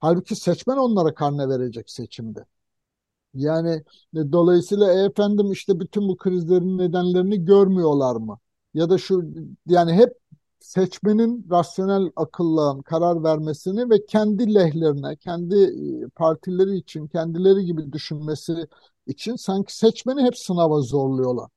Halbuki 0.00 0.36
seçmen 0.36 0.76
onlara 0.76 1.14
karne 1.14 1.48
verecek 1.48 1.90
seçimde. 1.90 2.44
Yani 3.34 3.70
e, 4.16 4.32
dolayısıyla 4.32 4.92
e, 4.92 5.04
efendim 5.06 5.52
işte 5.52 5.80
bütün 5.80 6.08
bu 6.08 6.16
krizlerin 6.16 6.78
nedenlerini 6.78 7.44
görmüyorlar 7.44 8.16
mı? 8.16 8.38
Ya 8.74 8.90
da 8.90 8.98
şu 8.98 9.24
yani 9.66 9.92
hep 9.92 10.12
seçmenin 10.60 11.46
rasyonel 11.50 12.10
akılla 12.16 12.82
karar 12.82 13.24
vermesini 13.24 13.90
ve 13.90 14.06
kendi 14.06 14.54
lehlerine, 14.54 15.16
kendi 15.16 15.56
e, 16.04 16.08
partileri 16.08 16.76
için, 16.76 17.06
kendileri 17.06 17.64
gibi 17.64 17.92
düşünmesi 17.92 18.66
için 19.06 19.36
sanki 19.36 19.76
seçmeni 19.78 20.22
hep 20.22 20.38
sınava 20.38 20.80
zorluyorlar. 20.80 21.50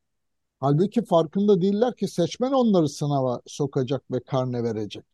Halbuki 0.59 1.05
farkında 1.05 1.61
değiller 1.61 1.95
ki 1.95 2.07
seçmen 2.07 2.51
onları 2.51 2.89
sınava 2.89 3.41
sokacak 3.47 4.11
ve 4.11 4.19
karne 4.19 4.63
verecek. 4.63 5.05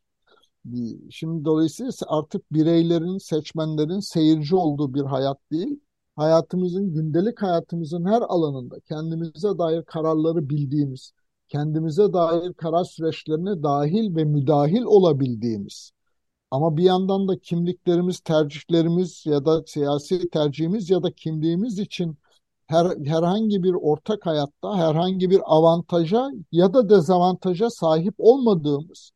Şimdi 1.10 1.44
dolayısıyla 1.44 1.92
artık 2.06 2.52
bireylerin, 2.52 3.18
seçmenlerin 3.18 4.00
seyirci 4.00 4.56
olduğu 4.56 4.94
bir 4.94 5.02
hayat 5.02 5.38
değil, 5.52 5.80
hayatımızın, 6.16 6.94
gündelik 6.94 7.42
hayatımızın 7.42 8.04
her 8.04 8.22
alanında 8.22 8.80
kendimize 8.80 9.58
dair 9.58 9.82
kararları 9.82 10.48
bildiğimiz, 10.50 11.12
kendimize 11.48 12.12
dair 12.12 12.52
karar 12.54 12.84
süreçlerine 12.84 13.62
dahil 13.62 14.16
ve 14.16 14.24
müdahil 14.24 14.82
olabildiğimiz 14.82 15.92
Ama 16.50 16.76
bir 16.76 16.82
yandan 16.84 17.28
da 17.28 17.38
kimliklerimiz, 17.38 18.20
tercihlerimiz 18.20 19.26
ya 19.26 19.44
da 19.44 19.62
siyasi 19.66 20.30
tercihimiz 20.30 20.90
ya 20.90 21.02
da 21.02 21.12
kimliğimiz 21.12 21.78
için 21.78 22.18
her, 22.66 22.86
herhangi 23.04 23.62
bir 23.62 23.74
ortak 23.74 24.26
hayatta 24.26 24.76
herhangi 24.76 25.30
bir 25.30 25.40
avantaja 25.44 26.30
ya 26.52 26.74
da 26.74 26.88
dezavantaja 26.88 27.70
sahip 27.70 28.14
olmadığımız 28.18 29.10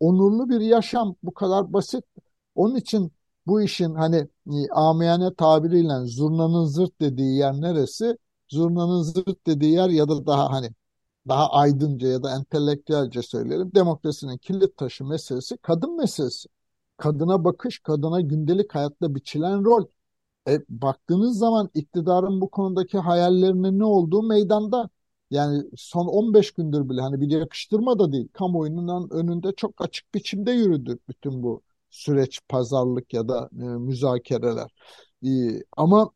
onurlu 0.00 0.48
bir 0.48 0.60
yaşam 0.60 1.16
bu 1.22 1.34
kadar 1.34 1.72
basit. 1.72 2.04
Onun 2.54 2.76
için 2.76 3.12
bu 3.46 3.62
işin 3.62 3.94
hani 3.94 4.28
e, 4.52 4.70
amiyane 4.72 5.34
tabiriyle 5.34 6.06
zurnanın 6.06 6.64
zırt 6.64 7.00
dediği 7.00 7.36
yer 7.36 7.52
neresi? 7.60 8.18
Zurnanın 8.48 9.02
zırt 9.02 9.46
dediği 9.46 9.72
yer 9.72 9.88
ya 9.88 10.08
da 10.08 10.26
daha 10.26 10.52
hani 10.52 10.70
daha 11.28 11.50
aydınca 11.50 12.08
ya 12.08 12.22
da 12.22 12.36
entelektüelce 12.36 13.22
söyleyelim 13.22 13.70
demokrasinin 13.74 14.38
kilit 14.38 14.76
taşı 14.76 15.04
meselesi 15.04 15.56
kadın 15.56 15.96
meselesi. 15.96 16.48
Kadına 16.96 17.44
bakış, 17.44 17.78
kadına 17.78 18.20
gündelik 18.20 18.74
hayatta 18.74 19.14
biçilen 19.14 19.64
rol. 19.64 19.86
E, 20.48 20.60
baktığınız 20.68 21.38
zaman 21.38 21.70
iktidarın 21.74 22.40
bu 22.40 22.50
konudaki 22.50 22.98
hayallerinin 22.98 23.78
ne 23.78 23.84
olduğu 23.84 24.22
meydanda. 24.22 24.90
Yani 25.30 25.64
son 25.76 26.06
15 26.06 26.50
gündür 26.52 26.88
bile 26.88 27.00
hani 27.00 27.20
bir 27.20 27.30
yakıştırma 27.30 27.98
da 27.98 28.12
değil. 28.12 28.28
Kamuoyunun 28.32 29.10
önünde 29.10 29.52
çok 29.56 29.84
açık 29.84 30.14
biçimde 30.14 30.52
yürüdü 30.52 30.98
bütün 31.08 31.42
bu 31.42 31.62
süreç, 31.90 32.40
pazarlık 32.48 33.14
ya 33.14 33.28
da 33.28 33.50
e, 33.52 33.62
müzakereler. 33.64 34.70
E, 35.26 35.28
ama 35.76 36.10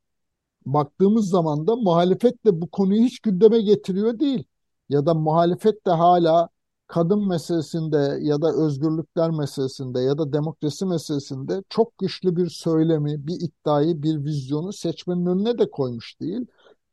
baktığımız 0.66 1.28
zaman 1.30 1.66
da 1.66 1.76
muhalefet 1.76 2.44
de 2.46 2.60
bu 2.62 2.70
konuyu 2.70 3.02
hiç 3.04 3.20
gündeme 3.20 3.60
getiriyor 3.62 4.18
değil. 4.18 4.44
Ya 4.88 5.06
da 5.06 5.14
muhalefet 5.14 5.86
de 5.86 5.90
hala 5.90 6.48
kadın 6.90 7.28
meselesinde 7.28 8.18
ya 8.20 8.42
da 8.42 8.52
özgürlükler 8.52 9.30
meselesinde 9.30 10.00
ya 10.00 10.18
da 10.18 10.32
demokrasi 10.32 10.86
meselesinde 10.86 11.62
çok 11.68 11.98
güçlü 11.98 12.36
bir 12.36 12.46
söylemi, 12.46 13.26
bir 13.26 13.34
iddiayı, 13.40 14.02
bir 14.02 14.24
vizyonu 14.24 14.72
seçmenin 14.72 15.26
önüne 15.26 15.58
de 15.58 15.70
koymuş 15.70 16.20
değil. 16.20 16.46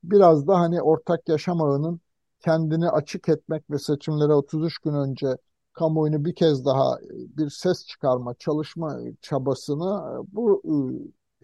Biraz 0.03 0.47
da 0.47 0.59
hani 0.59 0.81
ortak 0.81 1.29
yaşam 1.29 1.61
ağının 1.61 2.01
kendini 2.39 2.89
açık 2.89 3.29
etmek 3.29 3.71
ve 3.71 3.79
seçimlere 3.79 4.33
33 4.33 4.79
gün 4.79 4.93
önce 4.93 5.37
kamuoyunu 5.73 6.25
bir 6.25 6.35
kez 6.35 6.65
daha 6.65 6.97
bir 7.11 7.49
ses 7.49 7.85
çıkarma, 7.87 8.33
çalışma 8.33 8.99
çabasını 9.21 10.23
bu 10.31 10.61
ıı, 10.65 10.93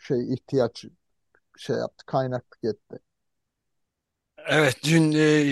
şey 0.02 0.34
ihtiyaç 0.34 0.86
şey 1.58 1.76
yaptı, 1.76 2.06
kaynaklık 2.06 2.64
etti. 2.64 3.00
Evet, 4.38 4.78
dün 4.84 5.12
e, 5.12 5.44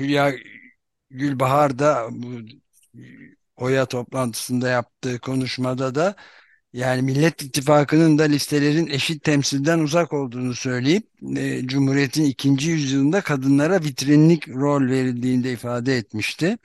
Hülya 0.00 0.32
Gülbahar 1.12 1.78
da 1.78 2.08
bu 2.10 2.28
OYA 3.56 3.86
toplantısında 3.86 4.68
yaptığı 4.68 5.18
konuşmada 5.20 5.94
da 5.94 6.16
yani 6.72 7.02
Millet 7.02 7.42
İttifakı'nın 7.42 8.18
da 8.18 8.22
listelerin 8.22 8.86
eşit 8.86 9.24
temsilden 9.24 9.78
uzak 9.78 10.12
olduğunu 10.12 10.54
söyleyip 10.54 11.08
e, 11.36 11.66
Cumhuriyet'in 11.66 12.24
ikinci 12.24 12.70
yüzyılında 12.70 13.20
kadınlara 13.20 13.80
vitrinlik 13.84 14.48
rol 14.48 14.82
verildiğinde 14.88 15.52
ifade 15.52 15.96
etmişti. 15.96 16.58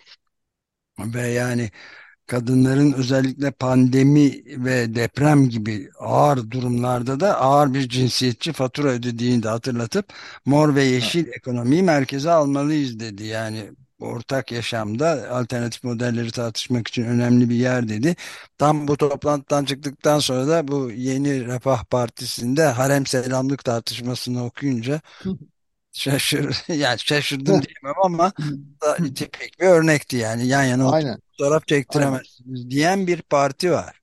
Ve 0.99 1.27
yani 1.27 1.71
kadınların 2.27 2.93
özellikle 2.93 3.51
pandemi 3.51 4.43
ve 4.65 4.95
deprem 4.95 5.49
gibi 5.49 5.89
ağır 5.99 6.51
durumlarda 6.51 7.19
da 7.19 7.39
ağır 7.41 7.73
bir 7.73 7.89
cinsiyetçi 7.89 8.53
fatura 8.53 8.89
ödediğini 8.89 9.43
de 9.43 9.49
hatırlatıp 9.49 10.13
mor 10.45 10.75
ve 10.75 10.83
yeşil 10.83 11.27
ekonomiyi 11.27 11.83
merkeze 11.83 12.31
almalıyız 12.31 12.99
dedi. 12.99 13.25
Yani 13.25 13.71
ortak 13.99 14.51
yaşamda 14.51 15.29
alternatif 15.31 15.83
modelleri 15.83 16.31
tartışmak 16.31 16.87
için 16.87 17.03
önemli 17.03 17.49
bir 17.49 17.55
yer 17.55 17.89
dedi. 17.89 18.15
Tam 18.57 18.87
bu 18.87 18.97
toplantıdan 18.97 19.65
çıktıktan 19.65 20.19
sonra 20.19 20.47
da 20.47 20.67
bu 20.67 20.91
yeni 20.91 21.45
Refah 21.47 21.83
Partisi'nde 21.83 22.63
harem 22.63 23.05
selamlık 23.05 23.63
tartışmasını 23.65 24.45
okuyunca 24.45 25.01
şaşır 25.91 26.63
yani 26.73 26.99
şaşırdım 26.99 27.45
diyemem 27.45 27.95
ama 28.03 28.33
da 28.83 28.95
tipik 28.95 29.59
bir 29.59 29.65
örnekti 29.65 30.17
yani 30.17 30.47
yan 30.47 30.63
yana 30.63 30.91
Aynen. 30.91 31.19
fotoğraf 31.31 31.63
Aynen. 31.63 31.67
çektiremezsiniz 31.67 32.69
diyen 32.69 33.07
bir 33.07 33.21
parti 33.21 33.71
var. 33.71 34.01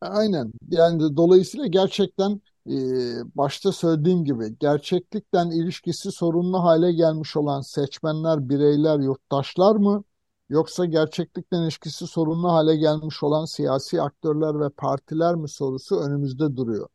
Aynen. 0.00 0.52
Yani 0.70 1.16
dolayısıyla 1.16 1.66
gerçekten 1.66 2.40
e, 2.68 3.36
başta 3.36 3.72
söylediğim 3.72 4.24
gibi 4.24 4.58
gerçeklikten 4.58 5.50
ilişkisi 5.50 6.12
sorunlu 6.12 6.62
hale 6.62 6.92
gelmiş 6.92 7.36
olan 7.36 7.60
seçmenler, 7.60 8.48
bireyler, 8.48 8.98
yurttaşlar 8.98 9.76
mı? 9.76 10.04
Yoksa 10.48 10.84
gerçeklikten 10.84 11.62
ilişkisi 11.62 12.06
sorunlu 12.06 12.52
hale 12.52 12.76
gelmiş 12.76 13.22
olan 13.22 13.44
siyasi 13.44 14.02
aktörler 14.02 14.60
ve 14.60 14.68
partiler 14.70 15.34
mi 15.34 15.48
sorusu 15.48 15.96
önümüzde 16.00 16.56
duruyor. 16.56 16.88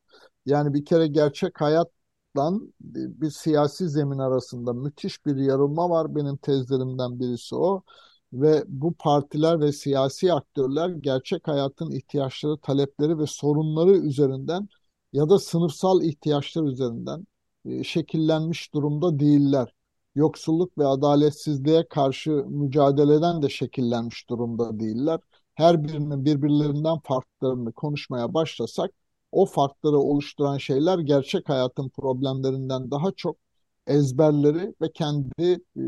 Yani 0.46 0.74
bir 0.74 0.86
kere 0.86 1.08
gerçek 1.08 1.62
hayatla 1.62 2.52
bir 2.82 3.30
siyasi 3.30 3.90
zemin 3.90 4.18
arasında 4.18 4.74
müthiş 4.74 5.26
bir 5.26 5.36
yarılma 5.36 5.90
var. 5.90 6.16
Benim 6.16 6.38
tezlerimden 6.38 7.20
birisi 7.20 7.56
o 7.56 7.84
ve 8.34 8.64
bu 8.68 8.94
partiler 8.94 9.60
ve 9.60 9.72
siyasi 9.72 10.34
aktörler 10.34 10.90
gerçek 10.90 11.48
hayatın 11.48 11.92
ihtiyaçları, 11.92 12.58
talepleri 12.58 13.20
ve 13.20 13.28
sorunları 13.28 13.92
üzerinden 13.92 14.68
ya 15.14 15.30
da 15.30 15.40
sınıfsal 15.40 16.04
ihtiyaçlar 16.04 16.64
üzerinden 16.64 17.28
e, 17.66 17.84
şekillenmiş 17.84 18.74
durumda 18.74 19.20
değiller. 19.20 19.74
Yoksulluk 20.16 20.78
ve 20.78 20.88
adaletsizliğe 20.88 21.88
karşı 21.88 22.32
mücadeleden 22.32 23.42
de 23.42 23.50
şekillenmiş 23.50 24.30
durumda 24.30 24.80
değiller. 24.80 25.20
Her 25.56 25.84
birinin 25.84 26.26
birbirlerinden 26.26 27.00
farklarını 27.00 27.74
konuşmaya 27.74 28.34
başlasak 28.34 28.92
o 29.32 29.46
farkları 29.46 29.98
oluşturan 29.98 30.58
şeyler 30.58 31.00
gerçek 31.00 31.50
hayatın 31.50 31.90
problemlerinden 31.90 32.92
daha 32.92 33.12
çok 33.12 33.38
ezberleri 33.88 34.76
ve 34.82 34.92
kendi 34.94 35.60
e, 35.78 35.82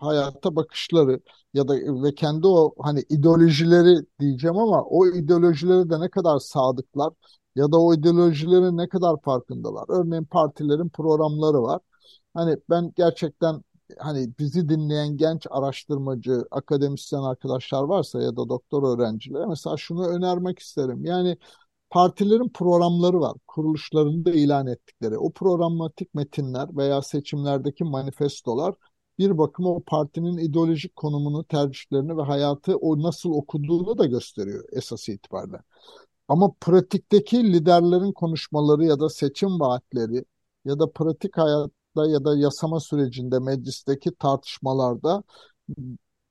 hayata 0.00 0.56
bakışları 0.56 1.20
ya 1.54 1.68
da 1.68 1.74
ve 2.04 2.14
kendi 2.14 2.46
o 2.46 2.74
hani 2.82 3.04
ideolojileri 3.08 4.06
diyeceğim 4.20 4.56
ama 4.58 4.82
o 4.84 5.06
ideolojileri 5.06 5.90
de 5.90 6.00
ne 6.00 6.08
kadar 6.10 6.38
sadıklar 6.38 7.12
ya 7.56 7.72
da 7.72 7.80
o 7.80 7.94
ideolojilerin 7.94 8.76
ne 8.76 8.88
kadar 8.88 9.16
farkındalar. 9.24 9.84
Örneğin 9.88 10.24
partilerin 10.24 10.88
programları 10.88 11.62
var. 11.62 11.80
Hani 12.34 12.56
ben 12.70 12.92
gerçekten 12.96 13.62
hani 13.98 14.28
bizi 14.38 14.68
dinleyen 14.68 15.16
genç 15.16 15.46
araştırmacı, 15.50 16.44
akademisyen 16.50 17.20
arkadaşlar 17.20 17.82
varsa 17.84 18.22
ya 18.22 18.36
da 18.36 18.48
doktor 18.48 18.98
öğrencileri 18.98 19.46
mesela 19.46 19.76
şunu 19.76 20.08
önermek 20.08 20.58
isterim. 20.58 21.04
Yani 21.04 21.38
partilerin 21.90 22.48
programları 22.48 23.20
var. 23.20 23.36
Kuruluşlarında 23.46 24.30
ilan 24.30 24.66
ettikleri. 24.66 25.18
O 25.18 25.32
programatik 25.32 26.14
metinler 26.14 26.76
veya 26.76 27.02
seçimlerdeki 27.02 27.84
manifestolar 27.84 28.74
bir 29.18 29.38
bakıma 29.38 29.68
o 29.68 29.80
partinin 29.80 30.38
ideolojik 30.38 30.96
konumunu, 30.96 31.44
tercihlerini 31.44 32.16
ve 32.16 32.22
hayatı 32.22 32.76
o 32.76 33.02
nasıl 33.02 33.30
okuduğunu 33.30 33.98
da 33.98 34.06
gösteriyor 34.06 34.64
esas 34.72 35.08
itibariyle. 35.08 35.58
Ama 36.28 36.52
pratikteki 36.60 37.52
liderlerin 37.52 38.12
konuşmaları 38.12 38.84
ya 38.84 39.00
da 39.00 39.08
seçim 39.08 39.60
vaatleri 39.60 40.24
ya 40.64 40.78
da 40.78 40.92
pratik 40.92 41.38
hayatta 41.38 42.06
ya 42.06 42.24
da 42.24 42.36
yasama 42.38 42.80
sürecinde 42.80 43.38
meclisteki 43.38 44.14
tartışmalarda 44.14 45.22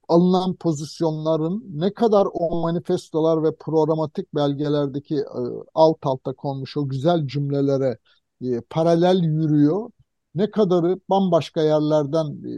alınan 0.08 0.56
pozisyonların 0.56 1.64
ne 1.74 1.94
kadar 1.94 2.28
o 2.34 2.62
manifestolar 2.62 3.44
ve 3.44 3.56
programatik 3.56 4.36
belgelerdeki 4.36 5.16
e, 5.16 5.42
alt 5.74 5.98
alta 6.04 6.34
konmuş 6.34 6.78
o 6.78 6.90
güzel 6.90 7.28
cümlelere 7.28 7.98
e, 8.42 8.62
paralel 8.70 9.24
yürüyor, 9.24 9.90
ne 10.36 10.52
kadarı 10.52 11.00
bambaşka 11.10 11.62
yerlerden 11.62 12.26
e, 12.26 12.54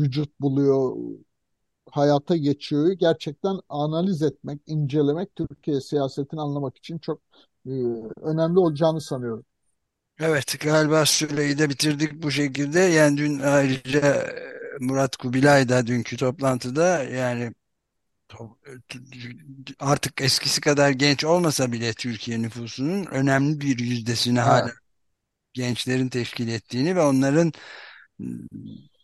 vücut 0.00 0.40
buluyor, 0.40 0.96
hayata 1.90 2.36
geçiyor 2.36 2.92
gerçekten 2.92 3.56
analiz 3.68 4.22
etmek, 4.22 4.60
incelemek 4.66 5.36
Türkiye 5.36 5.80
siyasetini 5.80 6.40
anlamak 6.40 6.76
için 6.76 6.98
çok 6.98 7.20
önemli 8.22 8.58
olacağını 8.58 9.00
sanıyorum. 9.00 9.44
Evet 10.20 10.60
galiba 10.60 11.06
süreyi 11.06 11.58
de 11.58 11.70
bitirdik 11.70 12.22
bu 12.22 12.30
şekilde. 12.30 12.80
Yani 12.80 13.16
dün 13.16 13.38
ayrıca 13.40 14.26
Murat 14.80 15.16
Kubilay 15.16 15.68
da 15.68 15.86
dünkü 15.86 16.16
toplantıda 16.16 17.04
yani 17.04 17.54
artık 19.80 20.20
eskisi 20.20 20.60
kadar 20.60 20.90
genç 20.90 21.24
olmasa 21.24 21.72
bile 21.72 21.92
Türkiye 21.94 22.42
nüfusunun 22.42 23.06
önemli 23.06 23.60
bir 23.60 23.78
yüzdesini 23.78 24.40
hala 24.40 24.62
Evet, 24.62 24.72
gençlerin 25.54 26.08
teşkil 26.10 26.48
ettiğini 26.48 26.96
ve 26.96 27.02
onların 27.02 27.52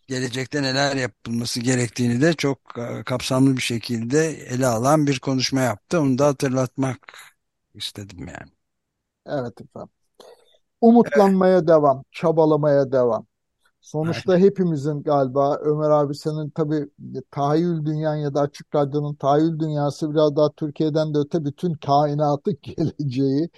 gelecekte 0.09 0.63
neler 0.63 0.97
yapılması 0.97 1.61
gerektiğini 1.61 2.21
de 2.21 2.33
çok 2.35 2.79
e, 2.79 3.05
kapsamlı 3.05 3.57
bir 3.57 3.63
şekilde 3.63 4.27
ele 4.29 4.67
alan 4.67 5.07
bir 5.07 5.19
konuşma 5.21 5.61
yaptı. 5.61 6.01
Onu 6.01 6.19
da 6.19 6.27
hatırlatmak 6.27 7.19
istedim 7.75 8.29
yani. 8.29 8.51
evet 9.27 9.61
efendim. 9.61 9.91
Umutlanmaya 10.83 11.69
devam, 11.69 12.05
çabalamaya 12.13 12.93
devam. 12.93 13.27
Sonuçta 13.81 14.39
hepimizin 14.39 15.03
galiba 15.03 15.57
Ömer 15.57 15.91
abi 15.91 16.15
senin 16.15 16.51
tabii 16.51 16.87
tahayyül 17.31 17.85
dünyan 17.87 18.17
ya 18.17 18.35
da 18.35 18.41
Açık 18.41 18.75
Radyo'nun 18.75 19.15
tahayyül 19.15 19.59
dünyası 19.59 20.11
biraz 20.11 20.37
daha 20.37 20.53
Türkiye'den 20.53 21.15
de 21.15 21.19
öte 21.19 21.45
bütün 21.45 21.75
kainatın 21.75 22.59
geleceği. 22.63 23.49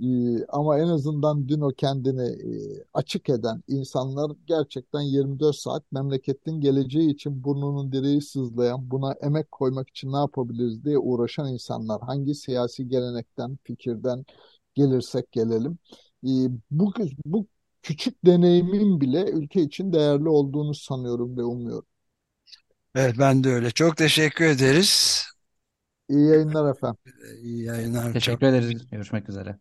Ee, 0.00 0.44
ama 0.48 0.78
en 0.78 0.88
azından 0.88 1.48
dün 1.48 1.60
o 1.60 1.68
kendini 1.68 2.22
e, 2.22 2.84
açık 2.94 3.28
eden 3.28 3.62
insanlar 3.68 4.32
gerçekten 4.46 5.00
24 5.00 5.56
saat 5.56 5.92
memleketin 5.92 6.60
geleceği 6.60 7.10
için 7.10 7.44
burnunun 7.44 7.92
direği 7.92 8.22
sızlayan, 8.22 8.90
buna 8.90 9.12
emek 9.12 9.52
koymak 9.52 9.88
için 9.88 10.12
ne 10.12 10.16
yapabiliriz 10.16 10.84
diye 10.84 10.98
uğraşan 10.98 11.52
insanlar. 11.52 12.02
Hangi 12.02 12.34
siyasi 12.34 12.88
gelenekten, 12.88 13.58
fikirden 13.64 14.24
gelirsek 14.74 15.32
gelelim. 15.32 15.78
Ee, 16.24 16.28
bu, 16.70 16.92
bu 17.26 17.46
küçük 17.86 18.26
deneyimin 18.26 19.00
bile 19.00 19.30
ülke 19.30 19.62
için 19.62 19.92
değerli 19.92 20.28
olduğunu 20.28 20.74
sanıyorum 20.74 21.36
ve 21.38 21.44
umuyorum. 21.44 21.86
Evet 22.94 23.14
ben 23.18 23.44
de 23.44 23.48
öyle. 23.48 23.70
Çok 23.70 23.96
teşekkür 23.96 24.44
ederiz. 24.44 25.24
İyi 26.08 26.26
yayınlar 26.28 26.70
efendim. 26.70 26.98
İyi 27.42 27.64
yayınlar. 27.64 28.12
Çok 28.12 28.12
Teşekkür 28.12 28.46
ederiz. 28.46 28.90
Görüşmek 28.90 29.28
üzere. 29.28 29.58